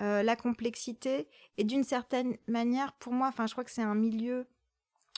euh, 0.00 0.22
la 0.22 0.36
complexité 0.36 1.28
et 1.58 1.64
d'une 1.64 1.84
certaine 1.84 2.36
manière, 2.46 2.92
pour 2.94 3.12
moi, 3.12 3.28
enfin, 3.28 3.46
je 3.46 3.52
crois 3.52 3.64
que 3.64 3.72
c'est 3.72 3.82
un 3.82 3.96
milieu, 3.96 4.46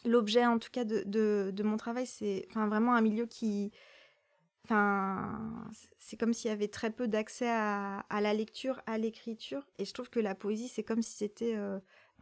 l'objet 0.05 0.47
en 0.47 0.59
tout 0.59 0.71
cas 0.73 0.85
de, 0.85 1.05
de, 1.07 1.63
mon 1.63 1.77
travail, 1.77 2.07
c'est 2.07 2.47
enfin, 2.51 2.67
vraiment 2.69 2.95
un 2.95 3.01
milieu 3.03 3.27
qui. 3.27 3.71
Enfin, 4.64 5.68
c'est 5.98 6.16
comme 6.16 6.33
s'il 6.33 6.48
y 6.48 6.53
avait 6.53 6.68
très 6.68 6.90
peu 6.90 7.07
d'accès 7.07 7.50
à, 7.50 8.05
la 8.11 8.33
lecture, 8.33 8.81
à 8.87 8.96
l'écriture. 8.96 9.66
Et 9.79 9.85
je 9.85 9.92
trouve 9.92 10.09
que 10.09 10.20
la 10.20 10.35
poésie, 10.35 10.68
c'est 10.68 10.83
comme 10.83 11.03
si 11.03 11.12
c'était 11.12 11.55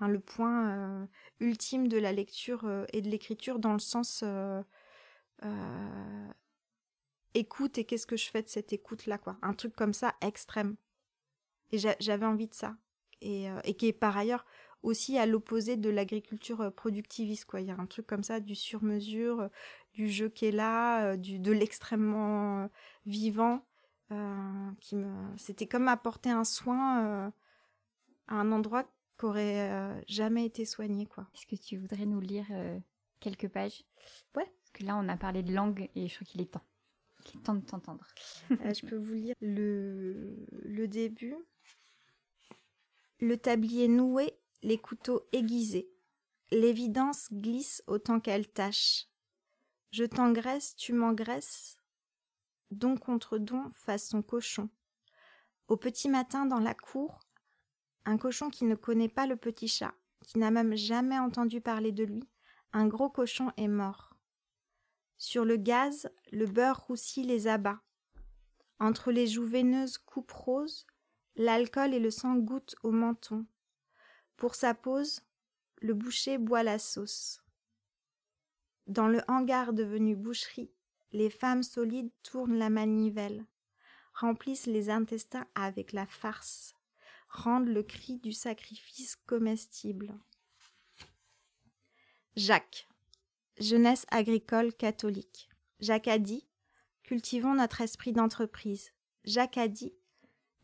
le 0.08 0.20
point 0.20 0.70
euh, 0.70 1.06
ultime 1.40 1.88
de 1.88 1.98
la 1.98 2.12
lecture 2.12 2.64
euh, 2.64 2.84
et 2.92 3.02
de 3.02 3.08
l'écriture 3.08 3.58
dans 3.58 3.72
le 3.72 3.78
sens 3.78 4.22
euh, 4.24 4.62
écoute 7.34 7.78
et 7.78 7.84
qu'est-ce 7.84 8.06
que 8.06 8.16
je 8.16 8.30
fais 8.30 8.42
de 8.42 8.48
cette 8.48 8.72
écoute 8.72 9.06
là 9.06 9.18
quoi. 9.18 9.36
Un 9.42 9.54
truc 9.54 9.74
comme 9.74 9.94
ça 9.94 10.14
extrême. 10.20 10.76
Et 11.72 11.78
j'avais 11.78 12.26
envie 12.26 12.48
de 12.48 12.54
ça. 12.54 12.76
Et, 13.22 13.46
et, 13.64 13.74
qui 13.74 13.86
est 13.86 13.92
par 13.92 14.16
ailleurs 14.16 14.44
aussi 14.82 15.16
à 15.16 15.26
l'opposé 15.26 15.76
de 15.76 15.88
l'agriculture 15.88 16.72
productiviste 16.74 17.44
quoi. 17.44 17.60
Il 17.60 17.68
y 17.68 17.70
a 17.70 17.78
un 17.78 17.86
truc 17.86 18.06
comme 18.06 18.24
ça 18.24 18.40
du 18.40 18.54
sur 18.54 18.82
mesure 18.82 19.48
du 19.92 20.08
jeu 20.08 20.28
qui 20.28 20.46
est 20.46 20.52
là, 20.52 21.16
du, 21.16 21.38
de 21.38 21.52
l'extrêmement 21.52 22.68
vivant. 23.06 23.64
qui 24.80 24.96
me... 24.96 25.36
C'était 25.36 25.66
comme 25.66 25.88
apporter 25.88 26.30
un 26.30 26.44
soin 26.44 27.32
à 28.28 28.34
un 28.34 28.52
endroit 28.52 28.84
qui 29.18 29.26
aurait 29.26 30.02
jamais 30.08 30.44
été 30.46 30.64
soigné. 30.64 31.06
quoi. 31.06 31.28
Est-ce 31.34 31.46
que 31.46 31.56
tu 31.56 31.76
voudrais 31.76 32.06
nous 32.06 32.20
lire 32.20 32.46
quelques 33.20 33.48
pages? 33.48 33.84
Ouais. 34.36 34.44
Parce 34.44 34.70
que 34.72 34.84
là, 34.84 34.96
on 34.96 35.08
a 35.08 35.16
parlé 35.16 35.42
de 35.42 35.52
langue 35.52 35.90
et 35.94 36.08
je 36.08 36.14
crois 36.14 36.26
qu'il 36.26 36.40
est 36.40 36.52
temps. 36.52 36.64
Il 37.26 37.38
est 37.38 37.42
temps 37.42 37.54
de 37.54 37.64
t'entendre. 37.64 38.06
je 38.50 38.86
peux 38.86 38.96
vous 38.96 39.14
lire 39.14 39.34
le, 39.40 40.36
le 40.50 40.88
début. 40.88 41.36
Le 43.20 43.36
tablier 43.36 43.86
noué, 43.86 44.32
les 44.62 44.78
couteaux 44.78 45.22
aiguisés. 45.32 45.88
L'évidence 46.50 47.28
glisse 47.32 47.82
autant 47.86 48.18
qu'elle 48.18 48.48
tâche. 48.48 49.06
Je 49.92 50.04
t'engraisse, 50.04 50.74
tu 50.74 50.94
m'engraisses. 50.94 51.76
Don 52.70 52.96
contre 52.96 53.36
don, 53.36 53.70
façon 53.72 54.22
cochon. 54.22 54.70
Au 55.68 55.76
petit 55.76 56.08
matin 56.08 56.46
dans 56.46 56.60
la 56.60 56.72
cour, 56.72 57.20
un 58.06 58.16
cochon 58.16 58.48
qui 58.48 58.64
ne 58.64 58.74
connaît 58.74 59.10
pas 59.10 59.26
le 59.26 59.36
petit 59.36 59.68
chat, 59.68 59.92
qui 60.26 60.38
n'a 60.38 60.50
même 60.50 60.74
jamais 60.76 61.18
entendu 61.18 61.60
parler 61.60 61.92
de 61.92 62.04
lui, 62.04 62.26
un 62.72 62.88
gros 62.88 63.10
cochon 63.10 63.52
est 63.58 63.68
mort. 63.68 64.16
Sur 65.18 65.44
le 65.44 65.58
gaz, 65.58 66.10
le 66.30 66.46
beurre 66.46 66.86
roussit 66.86 67.26
les 67.26 67.46
abats. 67.46 67.82
Entre 68.80 69.12
les 69.12 69.26
joues 69.26 69.46
veineuses 69.46 69.98
coupes 69.98 70.32
roses, 70.32 70.86
l'alcool 71.36 71.92
et 71.92 72.00
le 72.00 72.10
sang 72.10 72.36
goûtent 72.36 72.76
au 72.82 72.92
menton. 72.92 73.44
Pour 74.38 74.54
sa 74.54 74.72
pause, 74.72 75.20
le 75.82 75.92
boucher 75.92 76.38
boit 76.38 76.62
la 76.62 76.78
sauce. 76.78 77.41
Dans 78.86 79.08
le 79.08 79.20
hangar 79.28 79.72
devenu 79.72 80.16
boucherie, 80.16 80.72
les 81.12 81.30
femmes 81.30 81.62
solides 81.62 82.10
tournent 82.22 82.58
la 82.58 82.70
manivelle, 82.70 83.46
remplissent 84.14 84.66
les 84.66 84.90
intestins 84.90 85.46
avec 85.54 85.92
la 85.92 86.06
farce, 86.06 86.74
rendent 87.28 87.68
le 87.68 87.82
cri 87.82 88.18
du 88.18 88.32
sacrifice 88.32 89.16
comestible. 89.26 90.12
Jacques. 92.36 92.88
Jeunesse 93.58 94.06
agricole 94.10 94.72
catholique. 94.72 95.50
Jacques 95.80 96.08
a 96.08 96.18
dit 96.18 96.48
Cultivons 97.02 97.54
notre 97.54 97.82
esprit 97.82 98.12
d'entreprise. 98.12 98.92
Jacques 99.24 99.58
a 99.58 99.68
dit 99.68 99.94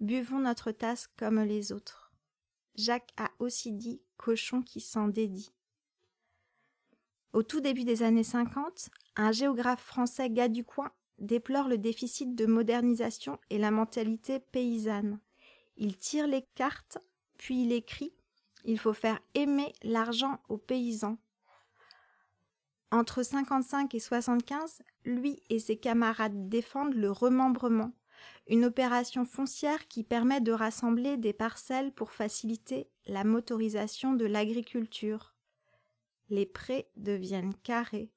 Buvons 0.01 0.41
notre 0.41 0.73
tasse 0.73 1.09
comme 1.19 1.43
les 1.43 1.73
autres. 1.73 2.13
Jacques 2.75 3.13
a 3.17 3.31
aussi 3.39 3.73
dit 3.73 4.01
Cochon 4.17 4.63
qui 4.63 4.81
s'en 4.81 5.09
dédie. 5.09 5.53
Au 7.33 7.43
tout 7.43 7.61
début 7.61 7.85
des 7.85 8.03
années 8.03 8.25
50, 8.25 8.89
un 9.17 9.33
géographe 9.33 9.83
français 9.83 10.31
gars 10.31 10.49
du 10.49 10.65
déplore 11.19 11.69
le 11.69 11.79
déficit 11.79 12.35
de 12.35 12.47
modernisation 12.47 13.39
et 13.51 13.59
la 13.59 13.71
mentalité 13.71 14.39
paysanne. 14.39 15.19
Il 15.77 15.97
tire 15.97 16.27
les 16.27 16.45
cartes, 16.55 16.99
puis 17.37 17.63
il 17.63 17.73
écrit 17.73 18.13
Il 18.65 18.79
faut 18.79 18.93
faire 18.93 19.21
aimer 19.35 19.73
l'argent 19.83 20.41
aux 20.49 20.59
paysans. 20.59 21.19
Entre 22.91 23.23
55 23.23 23.95
et 23.95 24.01
75, 24.01 24.83
lui 25.05 25.43
et 25.51 25.59
ses 25.59 25.77
camarades 25.77 26.49
défendent 26.49 26.95
le 26.95 27.11
remembrement, 27.11 27.93
une 28.49 28.65
opération 28.65 29.27
foncière 29.27 29.89
qui 29.89 30.03
permet 30.03 30.41
de 30.41 30.53
rassembler 30.53 31.19
des 31.19 31.35
parcelles 31.35 31.93
pour 31.93 32.11
faciliter 32.11 32.89
la 33.07 33.25
motorisation 33.25 34.15
de 34.15 34.25
l'agriculture. 34.25 35.35
Les 36.31 36.47
prés 36.47 36.89
deviennent 36.97 37.55
carrés. 37.63 38.11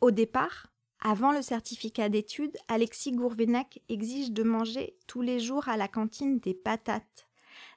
Au 0.00 0.10
départ, 0.10 0.72
avant 1.00 1.32
le 1.32 1.42
certificat 1.42 2.08
d'études, 2.08 2.56
Alexis 2.68 3.12
Gourvenec 3.12 3.82
exige 3.88 4.32
de 4.32 4.42
manger 4.42 4.96
tous 5.06 5.22
les 5.22 5.40
jours 5.40 5.68
à 5.68 5.76
la 5.76 5.88
cantine 5.88 6.38
des 6.40 6.54
patates. 6.54 7.28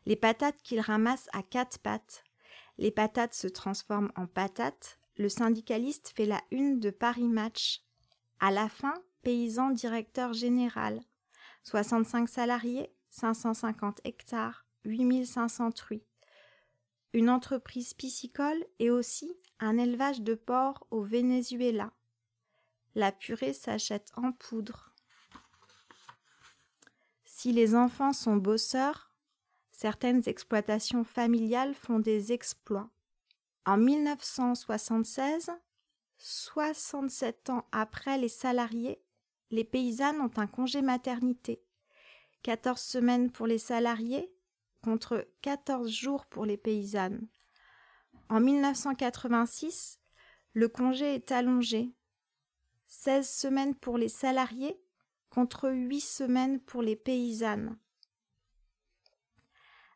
Les 0.05 0.15
patates 0.15 0.62
qu'il 0.62 0.79
ramasse 0.79 1.29
à 1.33 1.43
quatre 1.43 1.79
pattes. 1.79 2.23
Les 2.77 2.91
patates 2.91 3.33
se 3.33 3.47
transforment 3.47 4.12
en 4.15 4.27
patates. 4.27 4.99
Le 5.17 5.29
syndicaliste 5.29 6.12
fait 6.15 6.25
la 6.25 6.41
une 6.51 6.79
de 6.79 6.89
Paris 6.89 7.27
Match. 7.27 7.81
À 8.39 8.51
la 8.51 8.67
fin, 8.67 8.93
paysan 9.21 9.69
directeur 9.69 10.33
général. 10.33 11.01
65 11.63 12.27
salariés, 12.27 12.93
550 13.09 14.01
hectares, 14.03 14.65
8500 14.83 15.71
truies. 15.71 16.03
Une 17.13 17.30
entreprise 17.30 17.93
piscicole 17.93 18.65
et 18.80 18.89
aussi 18.89 19.38
un 19.60 19.78
élevage 19.78 20.21
de 20.21 20.34
porcs 20.34 20.88
au 20.89 21.04
Venezuela. 21.04 21.91
La 22.95 23.12
purée 23.12 23.54
s'achète 23.54 24.12
en 24.15 24.32
poudre. 24.32 24.91
Si 27.23 27.52
les 27.52 27.76
enfants 27.76 28.13
sont 28.13 28.38
bosseurs, 28.38 29.12
certaines 29.71 30.23
exploitations 30.28 31.04
familiales 31.04 31.76
font 31.76 31.99
des 31.99 32.32
exploits. 32.32 32.89
En 33.65 33.78
1976, 33.78 35.52
67 36.17 37.52
ans 37.52 37.65
après 37.71 38.17
les 38.17 38.30
salariés, 38.30 38.99
les 39.52 39.63
paysannes 39.63 40.19
ont 40.19 40.32
un 40.38 40.47
congé 40.47 40.82
maternité. 40.82 41.62
14 42.41 42.82
semaines 42.82 43.30
pour 43.30 43.45
les 43.45 43.60
salariés 43.60 44.33
contre 44.84 45.28
14 45.41 45.89
jours 45.89 46.26
pour 46.26 46.46
les 46.46 46.58
paysannes. 46.58 47.28
En 48.30 48.39
1986, 48.39 50.00
le 50.54 50.67
congé 50.67 51.15
est 51.15 51.32
allongé 51.32 51.93
16 52.88 53.28
semaines 53.28 53.76
pour 53.76 53.98
les 53.98 54.10
salariés 54.10 54.80
contre 55.30 55.69
8 55.69 56.02
semaines 56.02 56.60
pour 56.60 56.82
les 56.82 56.96
paysannes. 56.96 57.78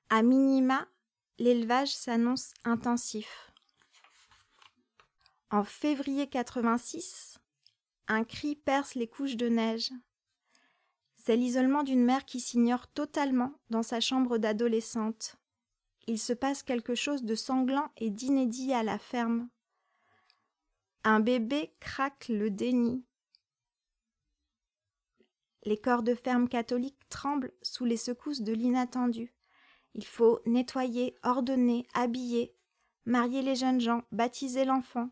À 0.09 0.23
minima, 0.23 0.87
l'élevage 1.37 1.93
s'annonce 1.93 2.53
intensif. 2.63 3.51
En 5.51 5.63
février 5.63 6.27
86, 6.27 7.39
un 8.07 8.23
cri 8.23 8.55
perce 8.55 8.95
les 8.95 9.07
couches 9.07 9.37
de 9.37 9.49
neige. 9.49 9.91
C'est 11.27 11.35
l'isolement 11.35 11.83
d'une 11.83 12.05
mère 12.05 12.23
qui 12.23 12.39
s'ignore 12.39 12.87
totalement 12.87 13.51
dans 13.69 13.83
sa 13.83 13.99
chambre 13.99 14.37
d'adolescente. 14.37 15.35
Il 16.07 16.19
se 16.19 16.31
passe 16.31 16.63
quelque 16.63 16.95
chose 16.95 17.23
de 17.25 17.35
sanglant 17.35 17.91
et 17.97 18.09
d'inédit 18.09 18.71
à 18.71 18.81
la 18.81 18.97
ferme. 18.97 19.49
Un 21.03 21.19
bébé 21.19 21.73
craque 21.81 22.29
le 22.29 22.49
déni. 22.49 23.03
Les 25.63 25.75
corps 25.75 26.01
de 26.01 26.15
ferme 26.15 26.47
catholiques 26.47 27.09
tremblent 27.09 27.51
sous 27.61 27.83
les 27.83 27.97
secousses 27.97 28.41
de 28.41 28.53
l'inattendu. 28.53 29.35
Il 29.95 30.05
faut 30.05 30.39
nettoyer, 30.45 31.17
ordonner, 31.23 31.89
habiller, 31.93 32.55
marier 33.03 33.41
les 33.41 33.55
jeunes 33.55 33.81
gens, 33.81 34.03
baptiser 34.13 34.63
l'enfant. 34.63 35.09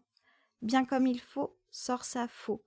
Bien 0.62 0.86
comme 0.86 1.08
il 1.08 1.20
faut, 1.20 1.60
sort 1.72 2.06
sa 2.06 2.30
faux. 2.30 2.64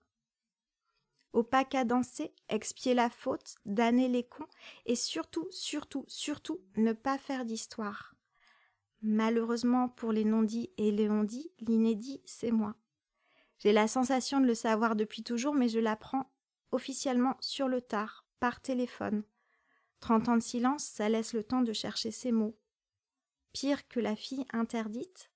Au 1.32 1.42
pas 1.42 1.64
cadencé, 1.64 2.32
expier 2.48 2.94
la 2.94 3.10
faute, 3.10 3.56
damner 3.66 4.08
les 4.08 4.24
cons, 4.24 4.46
et 4.86 4.96
surtout, 4.96 5.46
surtout, 5.50 6.04
surtout, 6.08 6.60
ne 6.76 6.92
pas 6.92 7.18
faire 7.18 7.44
d'histoire. 7.44 8.14
Malheureusement 9.02 9.88
pour 9.88 10.12
les 10.12 10.24
non-dits 10.24 10.70
et 10.76 10.90
les 10.90 11.08
on-dits, 11.08 11.52
l'inédit, 11.60 12.20
c'est 12.24 12.50
moi. 12.50 12.74
J'ai 13.58 13.72
la 13.72 13.88
sensation 13.88 14.40
de 14.40 14.46
le 14.46 14.54
savoir 14.54 14.96
depuis 14.96 15.22
toujours, 15.22 15.54
mais 15.54 15.68
je 15.68 15.78
l'apprends 15.78 16.30
officiellement 16.72 17.36
sur 17.40 17.68
le 17.68 17.80
tard, 17.80 18.26
par 18.40 18.60
téléphone. 18.60 19.24
Trente 20.00 20.28
ans 20.28 20.36
de 20.36 20.42
silence, 20.42 20.84
ça 20.84 21.08
laisse 21.08 21.32
le 21.32 21.42
temps 21.42 21.62
de 21.62 21.72
chercher 21.72 22.10
ses 22.10 22.32
mots. 22.32 22.56
Pire 23.52 23.88
que 23.88 24.00
la 24.00 24.14
fille 24.14 24.46
interdite, 24.52 25.30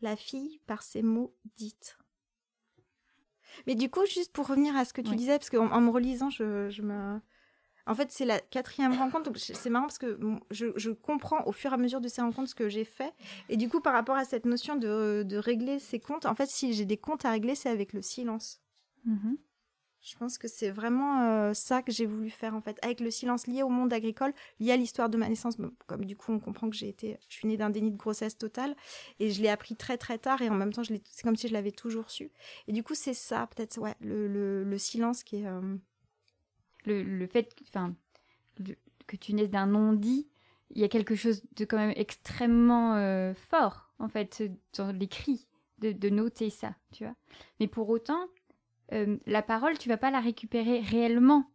la 0.00 0.16
fille 0.16 0.60
par 0.66 0.82
ses 0.82 1.02
mots 1.02 1.36
dites. 1.56 1.98
Mais 3.66 3.74
du 3.74 3.90
coup, 3.90 4.04
juste 4.06 4.32
pour 4.32 4.46
revenir 4.48 4.76
à 4.76 4.84
ce 4.84 4.92
que 4.92 5.00
tu 5.00 5.14
disais, 5.14 5.38
parce 5.38 5.50
qu'en 5.50 5.70
en 5.70 5.80
me 5.80 5.90
relisant, 5.90 6.30
je, 6.30 6.70
je 6.70 6.82
me, 6.82 7.20
en 7.86 7.94
fait, 7.94 8.12
c'est 8.12 8.24
la 8.24 8.38
quatrième 8.38 8.92
rencontre, 8.92 9.24
donc 9.24 9.38
c'est 9.38 9.70
marrant 9.70 9.86
parce 9.86 9.98
que 9.98 10.18
je, 10.50 10.90
comprends 10.90 11.44
au 11.46 11.52
fur 11.52 11.72
et 11.72 11.74
à 11.74 11.76
mesure 11.76 12.00
de 12.00 12.08
ces 12.08 12.22
rencontres 12.22 12.50
ce 12.50 12.54
que 12.54 12.68
j'ai 12.68 12.84
fait. 12.84 13.12
Et 13.48 13.56
du 13.56 13.68
coup, 13.68 13.80
par 13.80 13.92
rapport 13.92 14.16
à 14.16 14.24
cette 14.24 14.44
notion 14.44 14.76
de, 14.76 15.36
régler 15.36 15.78
ses 15.78 15.98
comptes, 15.98 16.26
en 16.26 16.34
fait, 16.34 16.48
si 16.48 16.74
j'ai 16.74 16.84
des 16.84 16.96
comptes 16.96 17.24
à 17.24 17.30
régler, 17.30 17.54
c'est 17.54 17.70
avec 17.70 17.92
le 17.92 18.02
silence. 18.02 18.60
Mm-hmm. 19.08 19.36
Je 20.02 20.16
pense 20.16 20.36
que 20.36 20.48
c'est 20.48 20.70
vraiment 20.70 21.22
euh, 21.22 21.54
ça 21.54 21.80
que 21.80 21.92
j'ai 21.92 22.06
voulu 22.06 22.28
faire 22.28 22.54
en 22.56 22.60
fait, 22.60 22.76
avec 22.82 22.98
le 22.98 23.10
silence 23.10 23.46
lié 23.46 23.62
au 23.62 23.68
monde 23.68 23.92
agricole, 23.92 24.34
lié 24.58 24.72
à 24.72 24.76
l'histoire 24.76 25.08
de 25.08 25.16
ma 25.16 25.28
naissance. 25.28 25.56
Comme 25.86 26.04
du 26.04 26.16
coup, 26.16 26.32
on 26.32 26.40
comprend 26.40 26.68
que 26.68 26.74
j'ai 26.74 26.88
été, 26.88 27.18
je 27.28 27.34
suis 27.36 27.46
née 27.46 27.56
d'un 27.56 27.70
déni 27.70 27.92
de 27.92 27.96
grossesse 27.96 28.36
totale 28.36 28.74
et 29.20 29.30
je 29.30 29.40
l'ai 29.40 29.48
appris 29.48 29.76
très 29.76 29.96
très 29.98 30.18
tard 30.18 30.42
et 30.42 30.48
en 30.48 30.54
même 30.54 30.72
temps, 30.72 30.82
c'est 30.82 31.22
comme 31.22 31.36
si 31.36 31.46
je 31.46 31.52
l'avais 31.52 31.70
toujours 31.70 32.10
su. 32.10 32.32
Et 32.66 32.72
du 32.72 32.82
coup, 32.82 32.96
c'est 32.96 33.14
ça 33.14 33.46
peut-être, 33.54 33.78
ouais, 33.78 33.94
le, 34.00 34.76
silence 34.76 35.22
qui 35.22 35.36
est 35.36 35.46
euh, 35.46 35.76
le, 36.84 37.26
fait 37.28 37.54
enfin, 37.68 37.94
que 39.06 39.16
tu 39.16 39.34
naisses 39.34 39.50
d'un 39.50 39.66
non-dit, 39.66 40.26
il 40.70 40.80
y 40.80 40.84
a 40.84 40.88
quelque 40.88 41.14
chose 41.14 41.44
de 41.54 41.64
quand 41.64 41.76
même 41.76 41.94
extrêmement 41.94 42.96
euh, 42.96 43.34
fort, 43.34 43.92
en 44.00 44.08
fait, 44.08 44.42
dans 44.76 44.90
l'écrit 44.90 45.46
de, 45.90 46.08
noter 46.08 46.50
ça, 46.50 46.74
tu 46.92 47.04
vois. 47.04 47.14
Mais 47.60 47.66
pour 47.66 47.88
autant, 47.88 48.28
euh, 48.92 49.16
la 49.26 49.42
parole, 49.42 49.78
tu 49.78 49.88
vas 49.88 49.96
pas 49.96 50.10
la 50.10 50.20
récupérer 50.20 50.80
réellement 50.80 51.50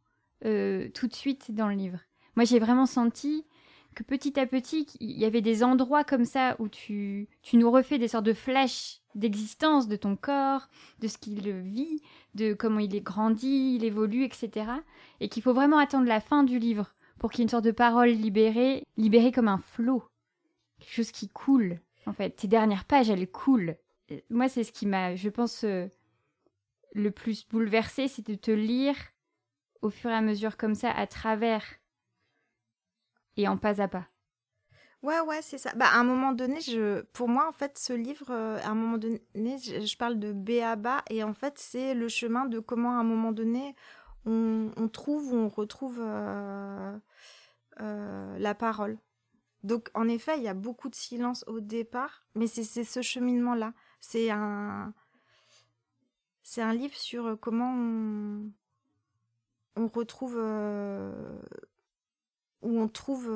euh, 0.45 0.89
tout 0.93 1.07
de 1.07 1.13
suite 1.13 1.51
dans 1.53 1.67
le 1.67 1.75
livre. 1.75 1.99
Moi, 2.35 2.45
j'ai 2.45 2.59
vraiment 2.59 2.85
senti 2.85 3.45
que 3.95 4.03
petit 4.03 4.39
à 4.39 4.45
petit, 4.45 4.87
il 4.99 5.17
y 5.17 5.25
avait 5.25 5.41
des 5.41 5.63
endroits 5.63 6.03
comme 6.03 6.25
ça 6.25 6.55
où 6.59 6.67
tu, 6.67 7.27
tu 7.41 7.57
nous 7.57 7.71
refais 7.71 7.97
des 7.97 8.07
sortes 8.07 8.25
de 8.25 8.33
flashs 8.33 9.01
d'existence 9.17 9.87
de 9.87 9.95
ton 9.95 10.15
corps, 10.15 10.69
de 10.99 11.07
ce 11.07 11.17
qu'il 11.17 11.51
vit, 11.51 12.01
de 12.35 12.53
comment 12.53 12.79
il 12.79 12.95
est 12.95 13.01
grandi, 13.01 13.75
il 13.75 13.83
évolue, 13.83 14.23
etc. 14.23 14.71
Et 15.19 15.27
qu'il 15.27 15.43
faut 15.43 15.53
vraiment 15.53 15.79
attendre 15.79 16.07
la 16.07 16.19
fin 16.19 16.43
du 16.43 16.59
livre 16.59 16.93
pour 17.19 17.31
qu'il 17.31 17.39
y 17.39 17.41
ait 17.41 17.45
une 17.45 17.49
sorte 17.49 17.65
de 17.65 17.71
parole 17.71 18.09
libérée, 18.09 18.83
libérée 18.95 19.31
comme 19.31 19.47
un 19.47 19.57
flot. 19.57 20.03
Quelque 20.79 20.93
chose 20.93 21.11
qui 21.11 21.27
coule, 21.27 21.79
en 22.05 22.13
fait. 22.13 22.29
Tes 22.35 22.47
dernières 22.47 22.85
pages, 22.85 23.09
elles 23.09 23.29
coulent. 23.29 23.75
Moi, 24.29 24.47
c'est 24.47 24.63
ce 24.63 24.71
qui 24.71 24.85
m'a, 24.85 25.15
je 25.15 25.29
pense, 25.29 25.63
euh, 25.63 25.87
le 26.97 27.11
plus 27.11 27.47
bouleversé, 27.47 28.07
c'est 28.07 28.25
de 28.27 28.35
te 28.35 28.51
lire 28.51 28.95
au 29.81 29.89
fur 29.89 30.09
et 30.09 30.15
à 30.15 30.21
mesure 30.21 30.57
comme 30.57 30.75
ça, 30.75 30.91
à 30.91 31.07
travers 31.07 31.63
et 33.37 33.47
en 33.47 33.57
pas 33.57 33.81
à 33.81 33.87
pas. 33.87 34.07
Ouais, 35.03 35.19
ouais, 35.19 35.41
c'est 35.43 35.59
ça. 35.59 35.71
Bah, 35.75 35.85
à 35.91 35.99
un 35.99 36.03
moment 36.03 36.31
donné, 36.31 36.59
je, 36.59 37.01
pour 37.13 37.29
moi, 37.29 37.47
en 37.47 37.51
fait, 37.51 37.77
ce 37.77 37.93
livre, 37.93 38.31
euh, 38.31 38.59
à 38.63 38.69
un 38.69 38.75
moment 38.75 38.97
donné, 38.97 39.21
je, 39.35 39.97
parle 39.97 40.17
de 40.17 40.33
Béaba, 40.33 41.03
et 41.09 41.23
en 41.23 41.33
fait, 41.35 41.59
c'est 41.59 41.93
le 41.93 42.07
chemin 42.07 42.45
de 42.45 42.59
comment, 42.59 42.97
à 42.97 43.01
un 43.01 43.03
moment 43.03 43.31
donné, 43.31 43.75
on, 44.25 44.89
trouve 44.91 45.31
ou 45.31 45.37
on 45.37 45.49
retrouve 45.49 45.99
euh, 46.01 46.97
euh, 47.79 48.37
la 48.39 48.55
parole. 48.55 48.97
Donc, 49.63 49.89
en 49.93 50.07
effet, 50.07 50.37
il 50.37 50.43
y 50.43 50.47
a 50.49 50.53
beaucoup 50.53 50.89
de 50.89 50.95
silence 50.95 51.45
au 51.47 51.59
départ, 51.59 52.25
mais 52.35 52.47
c'est 52.47 52.83
ce 52.83 53.01
cheminement-là. 53.01 53.73
C'est 54.01 54.31
un, 54.31 54.93
c'est 56.47 56.61
un 56.61 56.73
livre 56.73 56.95
sur 56.95 57.37
comment 57.39 57.73
on, 57.73 58.51
on 59.75 59.87
retrouve, 59.87 60.37
où 62.61 62.79
on 62.79 62.87
trouve 62.87 63.31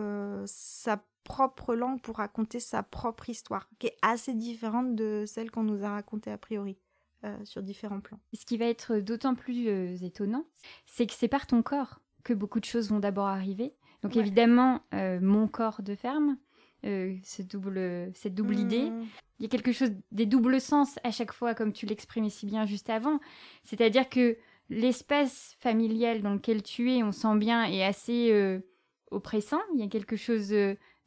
sa 0.45 1.03
propre 1.23 1.75
langue 1.75 2.01
pour 2.01 2.17
raconter 2.17 2.59
sa 2.59 2.83
propre 2.83 3.29
histoire, 3.29 3.67
qui 3.79 3.87
est 3.87 3.97
assez 4.01 4.33
différente 4.33 4.95
de 4.95 5.25
celle 5.27 5.51
qu'on 5.51 5.63
nous 5.63 5.83
a 5.83 5.89
racontée 5.89 6.31
a 6.31 6.37
priori. 6.37 6.77
Euh, 7.23 7.37
sur 7.43 7.61
différents 7.61 7.99
plans. 7.99 8.19
Ce 8.33 8.47
qui 8.47 8.57
va 8.57 8.65
être 8.65 8.95
d'autant 8.95 9.35
plus 9.35 9.67
euh, 9.67 9.95
étonnant, 10.01 10.43
c'est 10.87 11.05
que 11.05 11.13
c'est 11.13 11.27
par 11.27 11.45
ton 11.45 11.61
corps 11.61 11.99
que 12.23 12.33
beaucoup 12.33 12.59
de 12.59 12.65
choses 12.65 12.89
vont 12.89 12.97
d'abord 12.97 13.27
arriver. 13.27 13.75
Donc 14.01 14.15
évidemment, 14.15 14.81
euh, 14.95 15.19
mon 15.21 15.47
corps 15.47 15.83
de 15.83 15.93
ferme, 15.93 16.37
ce 16.83 17.41
double, 17.41 18.11
cette 18.13 18.35
double 18.35 18.57
idée, 18.57 18.89
mmh. 18.89 19.05
il 19.39 19.43
y 19.43 19.45
a 19.45 19.49
quelque 19.49 19.71
chose 19.71 19.91
des 20.11 20.25
doubles 20.25 20.59
sens 20.59 20.97
à 21.03 21.11
chaque 21.11 21.31
fois, 21.31 21.53
comme 21.53 21.73
tu 21.73 21.85
l'exprimais 21.85 22.29
si 22.29 22.45
bien 22.45 22.65
juste 22.65 22.89
avant. 22.89 23.19
C'est-à-dire 23.63 24.09
que 24.09 24.37
l'espace 24.69 25.55
familial 25.59 26.21
dans 26.21 26.33
lequel 26.33 26.63
tu 26.63 26.91
es, 26.91 27.03
on 27.03 27.11
sent 27.11 27.35
bien, 27.37 27.65
est 27.65 27.83
assez 27.83 28.61
oppressant. 29.11 29.59
Il 29.73 29.79
y 29.79 29.83
a 29.83 29.87
quelque 29.87 30.15
chose 30.15 30.49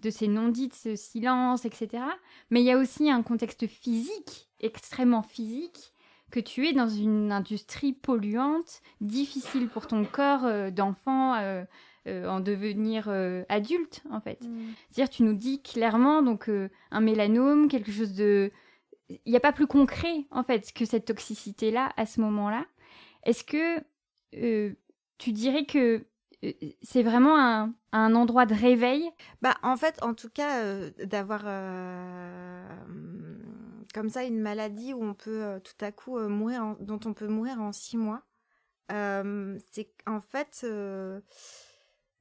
de 0.04 0.10
ces 0.10 0.28
non-dits, 0.28 0.70
ce 0.74 0.96
silence, 0.96 1.64
etc. 1.64 2.04
Mais 2.50 2.60
il 2.60 2.66
y 2.66 2.70
a 2.70 2.78
aussi 2.78 3.10
un 3.10 3.22
contexte 3.22 3.66
physique, 3.66 4.48
extrêmement 4.60 5.22
physique, 5.22 5.92
que 6.30 6.40
tu 6.40 6.66
es 6.66 6.72
dans 6.72 6.88
une 6.88 7.32
industrie 7.32 7.92
polluante, 7.92 8.82
difficile 9.00 9.68
pour 9.68 9.86
ton 9.86 10.04
corps 10.04 10.44
euh, 10.44 10.70
d'enfant 10.70 11.34
euh, 11.34 11.64
euh, 12.06 12.28
en 12.28 12.40
devenir 12.40 13.08
adulte, 13.48 14.02
en 14.10 14.20
fait. 14.20 14.42
Mm. 14.42 14.72
C'est-à-dire, 14.90 15.10
tu 15.10 15.22
nous 15.22 15.34
dis 15.34 15.62
clairement, 15.62 16.22
donc, 16.22 16.50
un 16.90 17.00
mélanome, 17.00 17.68
quelque 17.68 17.92
chose 17.92 18.14
de... 18.14 18.50
Il 19.08 19.30
n'y 19.30 19.36
a 19.36 19.40
pas 19.40 19.52
plus 19.52 19.66
concret, 19.66 20.24
en 20.30 20.42
fait, 20.42 20.72
que 20.72 20.84
cette 20.84 21.04
toxicité-là, 21.04 21.92
à 21.96 22.06
ce 22.06 22.20
moment-là. 22.20 22.64
Est-ce 23.24 23.44
que 23.44 23.84
tu 25.18 25.32
dirais 25.32 25.66
que 25.66 26.06
euh, 26.44 26.52
c'est 26.82 27.02
vraiment 27.02 27.38
un, 27.92 28.14
endroit 28.14 28.46
de 28.46 28.54
réveil? 28.54 29.10
Bah 29.42 29.56
en 29.62 29.76
fait, 29.76 30.02
en 30.02 30.14
tout 30.14 30.30
cas, 30.30 30.62
euh, 30.62 30.90
d'avoir 31.04 31.42
euh, 31.46 32.66
comme 33.92 34.08
ça 34.08 34.24
une 34.24 34.40
maladie 34.40 34.92
où 34.92 35.02
on 35.02 35.14
peut 35.14 35.60
tout 35.62 35.84
à 35.84 35.92
coup 35.92 36.18
mourir, 36.18 36.76
dont 36.80 37.00
on 37.04 37.14
peut 37.14 37.28
mourir 37.28 37.60
en 37.60 37.72
six 37.72 37.96
mois, 37.96 38.22
c'est 38.90 39.88
en 40.06 40.20
fait, 40.20 40.66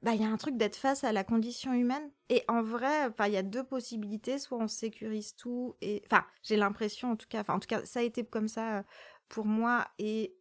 bah 0.04 0.14
il 0.14 0.22
y 0.22 0.26
a 0.26 0.30
un 0.30 0.38
truc 0.38 0.58
d'être 0.58 0.76
face 0.76 1.04
à 1.04 1.12
la 1.12 1.24
condition 1.24 1.74
humaine. 1.74 2.12
Et 2.30 2.44
en 2.48 2.62
vrai, 2.62 3.10
il 3.26 3.32
y 3.32 3.38
a 3.38 3.44
deux 3.44 3.64
possibilités, 3.64 4.38
soit 4.38 4.60
on 4.60 4.68
sécurise 4.68 5.36
tout 5.36 5.76
et, 5.82 6.04
enfin 6.06 6.24
j'ai 6.44 6.58
l'impression 6.58 7.12
en 7.12 7.16
tout 7.16 7.28
cas, 7.28 7.44
en 7.48 7.60
tout 7.60 7.68
cas 7.68 7.84
ça 7.86 8.00
a 8.00 8.04
été 8.04 8.24
comme 8.26 8.48
ça 8.48 8.84
pour 9.30 9.46
moi 9.46 9.88
et 9.98 10.36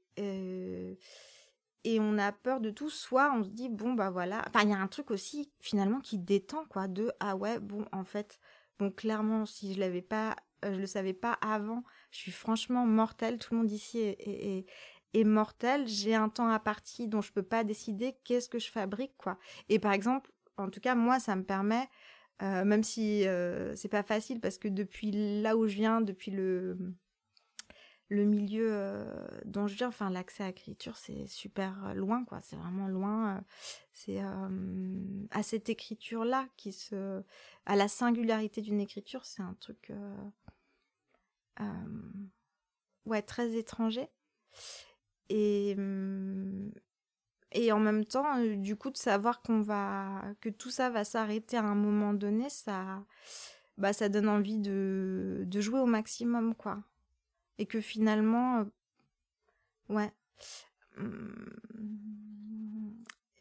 et 1.84 1.98
on 2.00 2.18
a 2.18 2.32
peur 2.32 2.60
de 2.60 2.70
tout, 2.70 2.90
soit 2.90 3.32
on 3.36 3.42
se 3.42 3.48
dit 3.48 3.68
bon 3.68 3.94
bah 3.94 4.10
voilà, 4.10 4.44
enfin 4.46 4.62
il 4.62 4.70
y 4.70 4.74
a 4.74 4.78
un 4.78 4.86
truc 4.88 5.10
aussi 5.10 5.50
finalement 5.60 6.00
qui 6.00 6.18
détend 6.18 6.64
quoi, 6.66 6.86
de 6.88 7.10
ah 7.20 7.36
ouais 7.36 7.58
bon 7.58 7.84
en 7.92 8.04
fait 8.04 8.38
bon 8.78 8.90
clairement 8.90 9.46
si 9.46 9.74
je 9.74 9.80
l'avais 9.80 10.02
pas, 10.02 10.36
euh, 10.64 10.74
je 10.74 10.78
le 10.78 10.86
savais 10.86 11.12
pas 11.12 11.32
avant, 11.40 11.82
je 12.10 12.18
suis 12.18 12.30
franchement 12.30 12.86
mortelle, 12.86 13.38
tout 13.38 13.54
le 13.54 13.60
monde 13.60 13.70
ici 13.70 13.98
est, 13.98 14.66
mortel, 15.24 15.86
j'ai 15.86 16.14
un 16.14 16.28
temps 16.28 16.48
à 16.48 16.58
partie 16.58 17.08
dont 17.08 17.20
je 17.20 17.32
peux 17.32 17.42
pas 17.42 17.64
décider 17.64 18.16
qu'est-ce 18.24 18.48
que 18.48 18.58
je 18.58 18.70
fabrique 18.70 19.14
quoi. 19.18 19.38
Et 19.68 19.78
par 19.78 19.92
exemple, 19.92 20.30
en 20.56 20.68
tout 20.70 20.80
cas 20.80 20.94
moi 20.94 21.20
ça 21.20 21.36
me 21.36 21.44
permet 21.44 21.88
euh, 22.42 22.64
même 22.64 22.82
si 22.82 23.26
euh, 23.28 23.76
c'est 23.76 23.88
pas 23.88 24.02
facile 24.02 24.40
parce 24.40 24.58
que 24.58 24.66
depuis 24.66 25.12
là 25.42 25.56
où 25.56 25.66
je 25.68 25.76
viens, 25.76 26.00
depuis 26.00 26.30
le 26.30 26.76
le 28.08 28.24
milieu 28.24 28.68
euh, 28.72 29.26
dont 29.46 29.66
je 29.66 29.74
viens, 29.74 29.88
enfin 29.88 30.10
l'accès 30.10 30.42
à 30.42 30.48
l'écriture, 30.48 30.98
c'est 30.98 31.26
super 31.26 31.94
loin, 31.94 32.24
quoi. 32.26 32.40
C'est 32.42 32.56
vraiment 32.56 32.86
loin. 32.86 33.36
Euh, 33.36 33.40
c'est 33.94 34.20
à 35.30 35.42
cette 35.42 35.70
écriture-là 35.70 36.46
qui 36.58 36.72
se, 36.72 37.22
à 37.64 37.76
la 37.76 37.88
singularité 37.88 38.60
d'une 38.60 38.80
écriture, 38.80 39.24
c'est 39.24 39.40
un 39.40 39.56
truc, 39.60 39.90
ouais, 43.06 43.22
très 43.22 43.54
étranger. 43.56 44.08
Et 45.28 45.76
et 47.54 47.70
en 47.70 47.78
même 47.78 48.04
temps, 48.06 48.42
du 48.56 48.76
coup, 48.76 48.90
de 48.90 48.96
savoir 48.96 49.42
qu'on 49.42 49.60
va, 49.60 50.22
que 50.40 50.48
tout 50.48 50.70
ça 50.70 50.88
va 50.88 51.04
s'arrêter 51.04 51.58
à 51.58 51.62
un 51.62 51.74
moment 51.74 52.14
donné, 52.14 52.48
ça, 52.48 53.04
bah, 53.76 53.92
ça 53.92 54.08
donne 54.08 54.28
envie 54.28 54.58
de, 54.58 55.44
de 55.46 55.60
jouer 55.60 55.80
au 55.80 55.86
maximum, 55.86 56.54
quoi 56.54 56.82
et 57.58 57.66
que 57.66 57.80
finalement, 57.80 58.60
euh, 58.60 58.64
ouais. 59.88 60.12
Hum, 60.98 61.46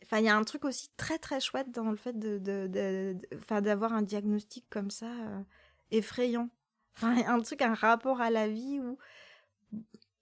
enfin, 0.03 0.19
il 0.19 0.25
y 0.25 0.29
a 0.29 0.35
un 0.37 0.43
truc 0.43 0.65
aussi 0.65 0.89
très 0.97 1.17
très 1.17 1.39
chouette 1.39 1.71
dans 1.71 1.89
le 1.89 1.97
fait 1.97 2.17
de, 2.17 2.37
d'avoir 3.61 3.93
un 3.93 4.01
diagnostic 4.01 4.65
comme 4.69 4.91
ça 4.91 5.07
euh, 5.07 5.41
effrayant. 5.91 6.49
Enfin, 6.95 7.15
un 7.27 7.39
truc, 7.41 7.61
un 7.61 7.73
rapport 7.73 8.21
à 8.21 8.29
la 8.29 8.47
vie 8.47 8.79
où, 8.79 8.97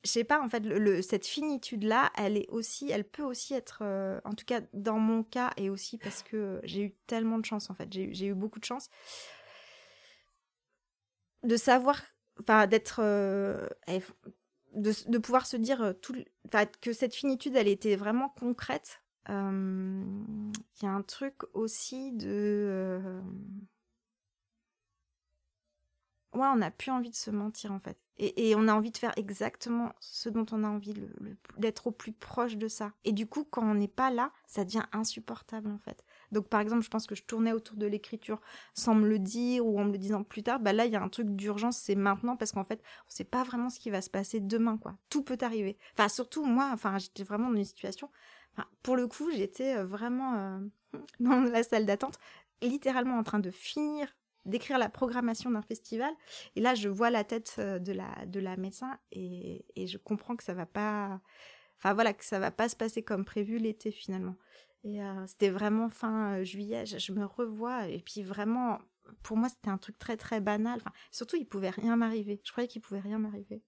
je 0.04 0.10
sais 0.12 0.24
pas, 0.24 0.42
en 0.42 0.48
fait, 0.48 0.64
cette 1.02 1.28
finitude 1.28 1.84
là, 1.84 2.12
elle 2.18 2.38
est 2.38 2.48
aussi, 2.50 2.90
elle 2.90 3.04
peut 3.04 3.24
aussi 3.24 3.54
être, 3.54 3.80
euh, 3.82 4.22
en 4.24 4.34
tout 4.34 4.46
cas 4.46 4.62
dans 4.74 5.00
mon 5.00 5.24
cas 5.24 5.52
et 5.58 5.70
aussi 5.70 5.98
parce 5.98 6.24
que 6.24 6.62
j'ai 6.64 6.84
eu 6.84 6.96
tellement 7.08 7.38
de 7.38 7.46
chance 7.46 7.70
en 7.70 7.74
fait, 7.74 7.92
j'ai 7.92 8.26
eu 8.28 8.34
beaucoup 8.34 8.60
de 8.60 8.66
chance 8.66 8.90
de 11.44 11.58
savoir 11.58 12.02
enfin 12.40 12.68
d'être 12.68 13.00
euh, 13.04 13.68
de, 14.74 15.18
pouvoir 15.18 15.46
se 15.46 15.58
dire 15.58 15.82
euh, 15.82 15.94
tout 15.94 16.16
que 16.82 16.94
cette 16.94 17.16
finitude 17.16 17.56
elle 17.56 17.68
était 17.68 17.96
vraiment 17.96 18.30
concrète. 18.30 19.02
Euh, 19.30 20.04
il 20.82 20.86
y 20.86 20.88
a 20.88 20.92
un 20.92 21.02
truc 21.02 21.36
aussi 21.54 22.14
de 22.14 23.22
ouais 26.34 26.48
on 26.48 26.56
n'a 26.58 26.72
plus 26.72 26.92
envie 26.92 27.10
de 27.10 27.16
se 27.16 27.30
mentir 27.30 27.72
en 27.72 27.80
fait 27.80 27.98
et, 28.20 28.54
on 28.56 28.68
a 28.68 28.74
envie 28.74 28.92
de 28.92 28.98
faire 28.98 29.14
exactement 29.16 29.94
ce 30.00 30.30
dont 30.30 30.46
on 30.52 30.64
a 30.64 30.68
envie 30.68 30.94
d'être 31.58 31.88
au 31.88 31.92
plus 31.92 32.12
proche 32.12 32.58
de 32.58 32.68
ça 32.68 32.92
et 33.06 33.14
du 33.14 33.28
coup 33.28 33.46
quand 33.50 33.64
on 33.64 33.76
n'est 33.76 33.88
pas 33.88 34.12
là 34.12 34.32
ça 34.46 34.66
devient 34.66 34.84
insupportable 34.92 35.72
en 35.72 35.80
fait 35.80 36.04
donc 36.32 36.48
par 36.48 36.60
exemple, 36.60 36.84
je 36.84 36.90
pense 36.90 37.08
que 37.08 37.16
je 37.16 37.24
tournais 37.24 37.54
autour 37.54 37.78
de 37.78 37.86
l'écriture 37.86 38.40
sans 38.74 38.96
me 38.96 39.08
le 39.08 39.20
dire 39.20 39.66
ou 39.66 39.80
en 39.80 39.86
me 39.86 39.92
le 39.92 39.98
disant 39.98 40.24
plus 40.24 40.44
tard. 40.44 40.60
Bah 40.60 40.74
là, 40.74 40.86
il 40.86 40.92
y 40.92 40.96
a 40.96 41.02
un 41.02 41.10
truc 41.10 41.30
d'urgence, 41.36 41.78
c'est 41.78 41.96
maintenant 41.96 42.36
parce 42.36 42.52
qu'en 42.52 42.64
fait, 42.64 42.82
on 43.08 43.10
sait 43.10 43.24
pas 43.24 43.44
vraiment 43.44 43.70
ce 43.70 43.80
qui 43.80 43.90
va 43.90 44.02
se 44.02 44.10
passer 44.10 44.40
demain, 44.40 44.78
quoi. 44.78 44.96
Tout 45.10 45.24
peut 45.24 45.38
arriver. 45.42 45.78
Enfin, 45.94 46.10
surtout 46.10 46.46
moi, 46.46 46.70
enfin, 46.74 46.98
j'étais 46.98 47.24
vraiment 47.24 47.50
dans 47.50 47.58
une 47.58 47.66
situation. 47.66 48.10
pour 48.84 48.96
le 48.96 49.08
coup, 49.08 49.32
j'étais 49.32 49.78
euh, 49.78 49.86
vraiment 49.86 50.36
euh, 50.36 50.60
dans 51.20 51.42
la 51.42 51.64
salle 51.64 51.86
d'attente, 51.86 52.20
littéralement 52.62 53.18
en 53.18 53.24
train 53.24 53.40
de 53.40 53.52
finir 53.52 54.16
d'écrire 54.50 54.78
la 54.78 54.90
programmation 54.90 55.52
d'un 55.52 55.62
festival. 55.62 56.12
Et 56.56 56.62
là, 56.62 56.76
je 56.76 56.90
vois 56.90 57.10
la 57.10 57.24
tête 57.24 57.56
euh, 57.60 57.80
de 57.80 57.94
la, 57.94 58.26
de 58.26 58.40
la 58.40 58.58
médecin 58.58 58.98
et, 59.12 59.66
et 59.76 59.88
je 59.88 59.98
comprends 59.98 60.36
que 60.36 60.44
ça 60.44 60.54
va 60.54 60.66
pas, 60.66 61.22
enfin 61.78 61.94
voilà, 61.94 62.14
que 62.14 62.26
ça 62.26 62.40
va 62.40 62.52
pas 62.52 62.70
se 62.70 62.76
passer 62.76 63.04
comme 63.04 63.26
prévu 63.26 63.58
l'été 63.58 63.92
finalement. 63.92 64.36
Et 64.84 65.00
c'était 65.28 65.50
vraiment 65.50 65.90
fin 65.90 66.42
juillet, 66.44 66.86
je, 66.86 67.12
me 67.12 67.26
revois, 67.26 67.88
et 67.88 68.00
puis 68.00 68.24
vraiment, 68.24 68.80
pour 69.24 69.36
moi, 69.36 69.50
c'était 69.50 69.70
un 69.70 69.78
truc 69.78 70.00
très 70.00 70.16
très 70.16 70.40
banal. 70.40 70.78
Enfin, 70.80 70.94
surtout, 71.12 71.36
il 71.36 71.46
pouvait 71.46 71.70
rien 71.70 71.98
m'arriver. 71.98 72.40
Je 72.46 72.52
croyais 72.52 72.68
qu'il 72.68 72.82
pouvait 72.82 73.02
rien 73.02 73.20
m'arriver. 73.20 73.62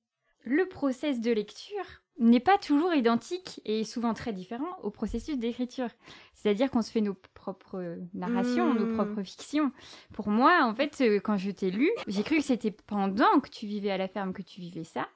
Le 0.43 0.67
process 0.67 1.19
de 1.19 1.31
lecture 1.31 2.03
n'est 2.17 2.39
pas 2.39 2.57
toujours 2.57 2.93
identique 2.93 3.61
et 3.65 3.83
souvent 3.83 4.13
très 4.13 4.31
différent 4.31 4.77
au 4.81 4.89
processus 4.89 5.37
d'écriture. 5.37 5.89
C'est-à-dire 6.33 6.71
qu'on 6.71 6.81
se 6.81 6.91
fait 6.91 7.01
nos 7.01 7.15
propres 7.41 7.97
narrations, 8.13 8.73
nos 8.75 8.85
hmm. 8.85 8.93
propres 8.93 9.23
fictions. 9.23 9.71
Pour 10.13 10.29
moi, 10.29 10.61
en 10.63 10.75
fait, 10.75 11.01
euh, 11.01 11.19
quand 11.19 11.37
je 11.37 11.49
t'ai 11.49 11.71
lu, 11.71 11.89
j'ai 12.07 12.21
cru 12.21 12.37
que 12.37 12.43
c'était 12.43 12.71
pendant 12.71 13.39
que 13.39 13.49
tu 13.49 13.65
vivais 13.65 13.89
à 13.89 13.97
la 13.97 14.07
ferme 14.07 14.31
que 14.31 14.43
tu 14.43 14.61
vivais 14.61 14.83
ça 14.83 15.07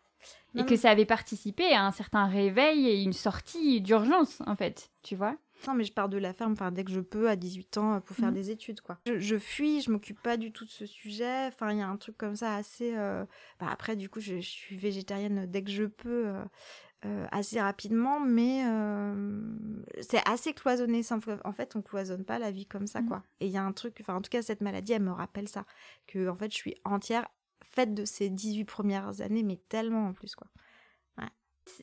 et 0.55 0.65
que 0.65 0.75
ça 0.75 0.89
avait 0.89 1.05
participé 1.05 1.73
à 1.73 1.85
un 1.85 1.91
certain 1.91 2.25
réveil 2.25 2.87
et 2.87 3.03
une 3.03 3.13
sortie 3.13 3.81
d'urgence, 3.81 4.41
en 4.47 4.55
fait, 4.55 4.89
tu 5.03 5.15
vois 5.15 5.35
non, 5.67 5.73
mais 5.73 5.83
je 5.83 5.93
pars 5.93 6.09
de 6.09 6.17
la 6.17 6.33
ferme 6.33 6.53
enfin, 6.53 6.71
dès 6.71 6.83
que 6.83 6.91
je 6.91 6.99
peux 6.99 7.29
à 7.29 7.35
18 7.35 7.77
ans 7.77 8.01
pour 8.01 8.15
faire 8.15 8.29
mhm. 8.29 8.35
des 8.35 8.51
études. 8.51 8.81
quoi. 8.81 8.99
Je, 9.05 9.37
fuis, 9.37 9.81
je 9.81 9.91
m'occupe 9.91 10.21
pas 10.21 10.37
du 10.37 10.51
tout 10.51 10.65
de 10.65 10.69
ce 10.69 10.85
sujet. 10.85 11.47
Enfin, 11.47 11.71
il 11.71 11.79
y 11.79 11.81
a 11.81 11.87
un 11.87 11.97
truc 11.97 12.17
comme 12.17 12.35
ça 12.35 12.55
assez. 12.55 12.95
Euh, 12.95 13.25
bah, 13.59 13.67
après, 13.71 13.95
du 13.95 14.09
coup, 14.09 14.19
je, 14.19 14.39
suis 14.39 14.75
végétarienne 14.75 15.45
dès 15.47 15.63
que 15.63 15.71
je 15.71 15.85
peux. 15.85 16.27
Euh, 16.27 16.43
euh, 17.03 17.27
assez 17.31 17.59
rapidement, 17.59 18.19
mais 18.19 18.63
c'est 20.01 20.27
assez 20.27 20.53
cloisonné. 20.53 21.01
En 21.43 21.51
fait, 21.51 21.75
on 21.75 21.81
cloisonne 21.81 22.25
pas 22.25 22.39
la 22.39 22.51
vie 22.51 22.65
comme 22.65 22.87
ça, 22.87 23.01
mhm. 23.01 23.07
quoi. 23.07 23.23
Et 23.39 23.47
il 23.47 23.51
y 23.51 23.57
a 23.57 23.63
un 23.63 23.73
truc, 23.73 23.97
enfin, 24.01 24.15
en 24.15 24.21
tout 24.21 24.29
cas, 24.29 24.41
cette 24.41 24.61
maladie, 24.61 24.93
elle 24.93 25.03
me 25.03 25.11
rappelle 25.11 25.47
ça, 25.47 25.65
que 26.07 26.29
en 26.29 26.35
fait, 26.35 26.51
je 26.51 26.57
suis 26.57 26.75
entière, 26.83 27.27
faite 27.63 27.93
de 27.93 28.05
ces 28.05 28.29
18 28.29 28.65
premières 28.65 29.21
années, 29.21 29.43
mais 29.43 29.59
tellement 29.69 30.07
en 30.07 30.13
plus, 30.13 30.35
quoi. 30.35 30.47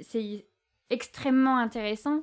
C'est 0.00 0.46
extrêmement 0.90 1.56
intéressant 1.56 2.22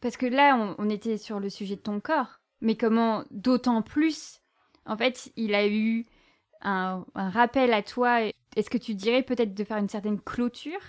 parce 0.00 0.16
que 0.16 0.26
là, 0.26 0.74
on, 0.78 0.88
était 0.88 1.18
sur 1.18 1.40
le 1.40 1.50
sujet 1.50 1.76
de 1.76 1.80
ton 1.80 2.00
corps, 2.00 2.40
mais 2.60 2.76
comment 2.76 3.24
d'autant 3.30 3.82
plus, 3.82 4.40
en 4.86 4.96
fait, 4.96 5.30
il 5.36 5.54
a 5.54 5.68
eu 5.68 6.06
un, 6.62 7.04
rappel 7.14 7.72
à 7.72 7.82
toi. 7.82 8.22
Est-ce 8.56 8.70
que 8.70 8.78
tu 8.78 8.94
dirais 8.94 9.22
peut-être 9.22 9.54
de 9.54 9.64
faire 9.64 9.76
une 9.76 9.88
certaine 9.88 10.20
clôture 10.20 10.80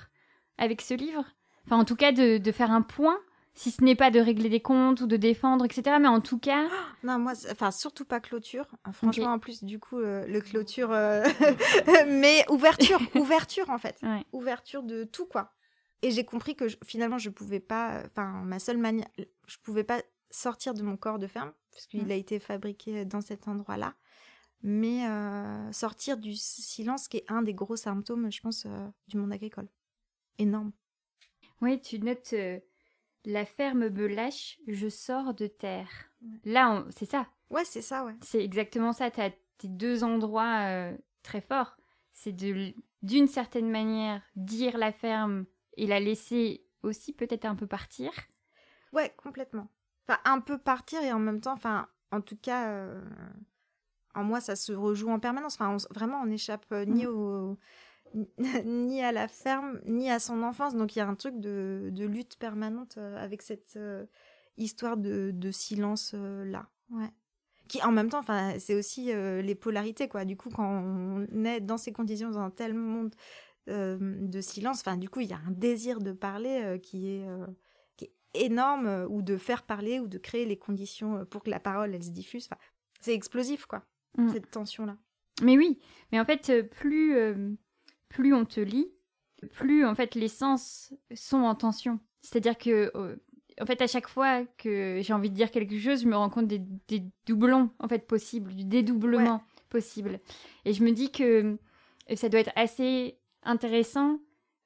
avec 0.62 0.82
ce 0.82 0.94
livre 0.94 1.26
Enfin, 1.66 1.78
en 1.78 1.86
tout 1.86 1.96
cas, 1.96 2.12
de, 2.12 2.52
faire 2.52 2.72
un 2.72 2.82
point 2.82 3.20
si 3.54 3.70
ce 3.70 3.84
n'est 3.84 3.96
pas 3.96 4.12
de 4.12 4.20
régler 4.20 4.48
des 4.48 4.62
comptes 4.62 5.02
ou 5.02 5.08
de 5.08 5.18
défendre, 5.18 5.66
etc. 5.66 5.98
Mais 6.00 6.08
en 6.08 6.22
tout 6.22 6.40
cas. 6.40 6.68
Non, 7.04 7.20
moi, 7.20 7.34
enfin, 7.52 7.72
surtout 7.72 8.06
pas 8.06 8.20
clôture. 8.20 8.66
Franchement, 8.94 9.34
en 9.34 9.40
plus, 9.40 9.64
du 9.64 9.80
coup, 9.80 10.00
euh, 10.00 10.26
le 10.28 10.40
clôture. 10.40 10.92
Euh, 10.92 11.24
mais 12.08 12.46
ouverture, 12.50 13.00
ouverture, 13.16 13.70
en 13.70 13.78
fait. 13.78 14.00
Ouverture 14.32 14.84
de 14.84 15.04
tout, 15.04 15.26
quoi. 15.26 15.54
Et 16.04 16.12
j'ai 16.12 16.24
compris 16.24 16.56
que 16.56 16.66
finalement, 16.86 17.18
je 17.18 17.30
pouvais 17.30 17.60
pas. 17.60 18.04
Enfin, 18.06 18.44
ma 18.46 18.60
seule 18.60 18.78
manière. 18.78 19.08
Je 19.48 19.58
pouvais 19.64 19.84
pas 19.84 20.02
sortir 20.30 20.74
de 20.74 20.82
mon 20.84 20.96
corps 20.96 21.20
de 21.20 21.28
ferme, 21.28 21.52
puisqu'il 21.72 22.06
mmh. 22.08 22.12
a 22.12 22.16
été 22.16 22.40
fabriqué 22.40 23.06
dans 23.06 23.22
cet 23.22 23.48
endroit-là. 23.48 23.96
Mais 24.64 25.08
euh, 25.08 25.72
sortir 25.72 26.18
du 26.18 26.36
silence, 26.36 27.08
qui 27.08 27.18
est 27.18 27.26
un 27.30 27.42
des 27.42 27.54
gros 27.54 27.76
symptômes, 27.76 28.32
je 28.32 28.42
pense, 28.42 28.66
euh, 28.66 28.88
du 29.08 29.18
monde 29.18 29.34
agricole. 29.34 29.68
Énorme. 30.42 30.72
Oui, 31.62 31.80
tu 31.80 32.00
notes 32.00 32.34
euh, 32.34 32.60
la 33.26 33.46
ferme 33.46 33.90
me 33.90 34.08
lâche, 34.08 34.60
je 34.68 34.90
sors 34.90 35.34
de 35.34 35.48
terre. 35.48 36.10
Là, 36.44 36.86
c'est 36.90 37.06
ça. 37.06 37.28
Ouais, 37.50 37.66
c'est 37.66 37.82
ça, 37.82 38.06
ouais. 38.06 38.16
C'est 38.22 38.44
exactement 38.44 38.94
ça. 38.94 39.12
Tu 39.12 39.22
as 39.22 39.32
tes 39.58 39.68
deux 39.68 40.04
endroits 40.04 40.92
très 41.22 41.42
forts. 41.42 41.78
C'est 42.14 42.36
d'une 42.36 43.28
certaine 43.28 43.70
manière 43.70 44.22
dire 44.36 44.78
la 44.78 44.92
ferme 44.92 45.46
et 45.78 45.88
la 45.88 46.00
laisser 46.00 46.66
aussi 46.84 47.14
peut-être 47.14 47.46
un 47.46 47.56
peu 47.56 47.68
partir. 47.68 48.12
Ouais, 48.94 49.14
complètement. 49.18 49.68
Enfin, 50.08 50.20
un 50.26 50.40
peu 50.40 50.58
partir 50.58 51.02
et 51.02 51.14
en 51.14 51.20
même 51.20 51.42
temps, 51.42 51.54
enfin, 51.54 51.88
en 52.12 52.22
tout 52.22 52.36
cas, 52.36 52.70
euh, 52.70 53.02
en 54.14 54.24
moi, 54.24 54.42
ça 54.42 54.56
se 54.56 54.74
rejoue 54.74 55.10
en 55.10 55.20
permanence. 55.20 55.56
Enfin, 55.60 55.78
vraiment, 55.92 56.22
on 56.22 56.26
n'échappe 56.26 56.66
euh, 56.72 56.86
ni 56.86 57.06
mm. 57.06 57.10
au 57.10 57.58
ni 58.66 59.02
à 59.04 59.12
la 59.12 59.28
ferme, 59.28 59.80
ni 59.86 60.10
à 60.10 60.20
son 60.20 60.44
enfance. 60.44 60.76
Donc 60.76 60.96
il 60.96 61.00
y 61.00 61.02
a 61.02 61.08
un 61.08 61.16
truc 61.16 61.40
de, 61.40 61.90
de 61.92 62.06
lutte 62.06 62.38
permanente 62.38 62.96
euh, 62.98 63.18
avec 63.18 63.42
cette 63.42 63.78
histoire 64.58 64.98
de, 64.98 65.32
de 65.34 65.52
silence 65.52 66.14
là. 66.14 66.68
Ouais. 66.92 67.10
Qui 67.68 67.82
en 67.84 67.92
même 67.92 68.10
temps, 68.10 68.20
enfin, 68.20 68.56
c'est 68.60 68.76
aussi 68.76 69.14
les 69.14 69.56
polarités 69.56 70.10
quoi. 70.10 70.26
Du 70.26 70.36
coup, 70.36 70.50
quand 70.50 70.84
on 70.84 71.46
est 71.46 71.62
dans 71.62 71.78
ces 71.78 71.94
conditions 71.94 72.30
dans 72.30 72.40
un 72.40 72.50
tel 72.50 72.74
monde 72.74 73.16
euh, 73.70 73.98
de 74.00 74.42
silence. 74.42 74.80
Enfin, 74.80 74.98
du 74.98 75.08
coup, 75.08 75.20
il 75.20 75.30
y 75.30 75.34
a 75.34 75.40
un 75.48 75.52
désir 75.52 76.00
de 76.00 76.14
parler 76.14 76.62
euh, 76.64 76.78
qui 76.80 77.10
est 77.10 77.28
euh, 77.28 77.46
qui 77.96 78.06
est 78.06 78.46
énorme, 78.46 79.06
ou 79.08 79.22
de 79.22 79.38
faire 79.38 79.62
parler, 79.64 80.00
ou 80.00 80.08
de 80.08 80.18
créer 80.18 80.46
les 80.46 80.58
conditions 80.58 81.26
pour 81.26 81.44
que 81.44 81.52
la 81.52 81.60
parole 81.60 81.94
elle 81.94 82.04
se 82.04 82.10
diffuse. 82.10 82.48
Enfin, 82.52 82.60
c'est 83.02 83.14
explosif, 83.14 83.68
quoi, 83.68 83.84
mm. 84.18 84.30
cette 84.30 84.50
tension-là. 84.50 84.98
Mais 85.44 85.58
oui, 85.58 85.80
mais 86.12 86.20
en 86.20 86.26
fait, 86.26 86.68
plus 86.72 87.16
plus 88.12 88.34
on 88.34 88.46
te 88.46 88.60
lit, 88.60 88.92
plus 89.54 89.86
en 89.86 89.96
fait 89.96 90.16
les 90.16 90.28
sens 90.28 90.94
sont 91.16 91.44
en 91.44 91.56
tension. 91.56 92.00
C'est-à-dire 92.22 92.58
que 92.58 92.92
en 93.60 93.66
fait, 93.66 93.82
à 93.82 93.88
chaque 93.88 94.08
fois 94.08 94.46
que 94.58 95.00
j'ai 95.02 95.14
envie 95.14 95.30
de 95.30 95.36
dire 95.36 95.52
quelque 95.52 95.78
chose, 95.78 96.02
je 96.02 96.08
me 96.08 96.16
rends 96.16 96.30
compte 96.30 96.48
des, 96.48 96.62
doublons 97.26 97.70
en 97.80 97.88
fait 97.88 98.08
possibles, 98.08 98.54
du 98.54 98.64
dédoublement 98.64 99.44
possible. 99.70 100.20
Et 100.66 100.74
je 100.74 100.84
me 100.84 100.92
dis 100.92 101.12
que 101.12 101.58
ça 102.16 102.30
doit 102.30 102.40
être 102.40 102.54
assez 102.56 103.20
intéressant, 103.44 104.20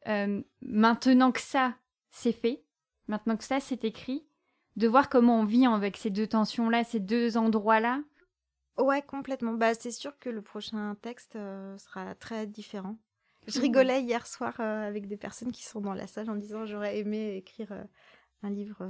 euh, 0.08 0.42
maintenant 0.62 1.32
que 1.32 1.42
ça 1.42 1.76
c'est 2.10 2.32
fait, 2.32 2.64
maintenant 3.08 3.38
que 3.38 3.44
ça 3.44 3.60
c'est 3.60 3.84
écrit, 3.84 4.26
de 4.76 4.88
voir 4.88 5.10
comment 5.10 5.40
on 5.40 5.46
vit 5.46 5.66
avec 5.66 5.98
ces 5.98 6.10
deux 6.10 6.28
tensions-là, 6.28 6.84
ces 6.84 7.00
deux 7.00 7.38
endroits-là. 7.38 8.02
Ouais, 8.78 9.02
complètement. 9.02 9.54
Bah, 9.54 9.74
c'est 9.74 9.92
sûr 9.92 10.18
que 10.20 10.30
le 10.30 10.42
prochain 10.42 10.96
texte 11.02 11.38
euh, 11.38 11.78
sera 11.78 12.14
très 12.16 12.46
différent. 12.46 12.98
Je 13.48 13.60
rigolais 13.60 14.02
hier 14.02 14.26
soir 14.26 14.54
euh, 14.60 14.88
avec 14.88 15.08
des 15.08 15.18
personnes 15.18 15.52
qui 15.52 15.64
sont 15.64 15.82
dans 15.82 15.94
la 15.94 16.08
salle 16.08 16.30
en 16.30 16.36
disant 16.36 16.66
j'aurais 16.66 16.98
aimé 16.98 17.36
écrire 17.36 17.74
un 18.44 18.50
livre 18.50 18.88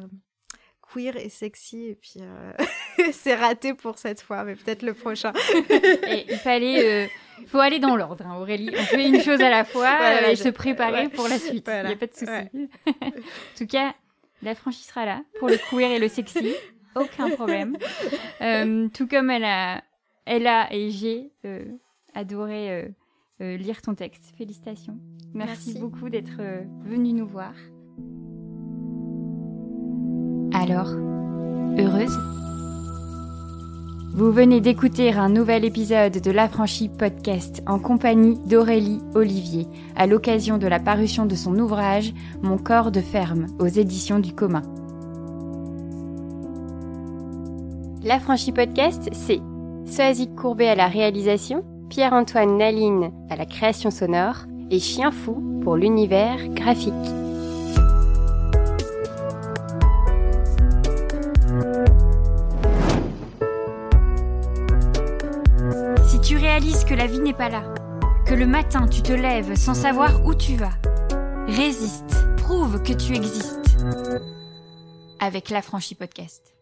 queer 0.93 1.17
et 1.17 1.29
sexy 1.29 1.87
et 1.87 1.95
puis 1.95 2.21
c'est 3.11 3.35
raté 3.35 3.73
pour 3.73 3.97
cette 3.97 4.21
fois 4.21 4.43
mais 4.43 4.55
peut-être 4.55 4.83
le 4.83 4.93
prochain 4.93 5.33
et 6.07 6.25
il 6.29 6.37
fallait 6.37 7.09
faut 7.47 7.59
aller 7.59 7.79
dans 7.79 7.95
l'ordre, 7.95 8.25
hein, 8.25 8.37
Aurélie. 8.39 8.71
On 8.77 8.83
fait 8.83 9.07
une 9.07 9.21
chose 9.21 9.41
à 9.41 9.49
la 9.49 9.65
fois 9.65 9.97
euh, 10.01 10.29
et 10.29 10.35
se 10.35 10.49
préparer 10.49 11.09
pour 11.09 11.27
la 11.27 11.37
suite. 11.37 11.69
Il 11.71 11.87
n'y 11.87 11.93
a 11.93 11.95
pas 11.95 12.07
de 12.07 12.13
souci. 12.13 12.69
en 12.87 13.11
tout 13.57 13.67
cas, 13.67 13.93
la 14.41 14.55
franchise 14.55 14.85
sera 14.85 15.05
là 15.05 15.21
pour 15.39 15.49
le 15.49 15.57
queer 15.69 15.91
et 15.91 15.99
le 15.99 16.07
sexy. 16.07 16.53
Aucun 16.95 17.29
problème. 17.31 17.77
Euh, 18.41 18.87
tout 18.93 19.07
comme 19.07 19.29
elle 19.29 19.43
a, 19.43 19.83
elle 20.25 20.47
a 20.47 20.73
et 20.73 20.91
j'ai 20.91 21.31
euh, 23.41 23.57
lire 23.57 23.81
ton 23.81 23.95
texte. 23.95 24.33
Félicitations. 24.37 24.97
Merci, 25.33 25.71
Merci. 25.73 25.79
beaucoup 25.79 26.09
d'être 26.09 26.41
venu 26.85 27.13
nous 27.13 27.27
voir. 27.27 27.53
Alors, 30.53 30.91
heureuse? 31.77 32.17
Vous 34.13 34.31
venez 34.31 34.61
d'écouter 34.61 35.11
un 35.11 35.27
nouvel 35.27 35.65
épisode 35.65 36.21
de 36.21 36.31
l'Affranchi 36.31 36.87
Podcast 36.87 37.61
en 37.67 37.79
compagnie 37.79 38.39
d'Aurélie 38.47 39.01
Olivier 39.13 39.67
à 39.97 40.07
l'occasion 40.07 40.57
de 40.57 40.67
la 40.67 40.79
parution 40.79 41.25
de 41.25 41.35
son 41.35 41.59
ouvrage 41.59 42.13
Mon 42.41 42.57
corps 42.57 42.91
de 42.91 43.01
ferme 43.01 43.47
aux 43.59 43.67
éditions 43.67 44.19
du 44.19 44.33
commun. 44.33 44.61
L'Affranchi 48.05 48.53
Podcast, 48.53 49.09
c'est 49.11 49.41
Soazic 49.85 50.33
Courbet 50.35 50.69
à 50.69 50.75
la 50.75 50.87
réalisation, 50.87 51.65
Pierre-Antoine 51.89 52.57
Naline 52.57 53.11
à 53.29 53.35
la 53.35 53.45
création 53.45 53.91
sonore 53.91 54.45
et 54.71 54.79
Chien 54.79 55.11
Fou 55.11 55.61
pour 55.63 55.75
l'univers 55.75 56.47
graphique. 56.49 56.93
réalise 66.55 66.85
que 66.85 66.93
la 66.93 67.05
vie 67.05 67.19
n'est 67.19 67.33
pas 67.33 67.49
là, 67.49 67.63
que 68.25 68.33
le 68.33 68.45
matin 68.45 68.87
tu 68.87 69.01
te 69.01 69.11
lèves 69.11 69.55
sans 69.55 69.73
savoir 69.73 70.25
où 70.25 70.33
tu 70.33 70.55
vas. 70.55 70.71
Résiste, 71.47 72.15
prouve 72.37 72.81
que 72.81 72.93
tu 72.93 73.13
existes. 73.13 73.77
Avec 75.19 75.49
l'affranchi 75.49 75.95
podcast. 75.95 76.54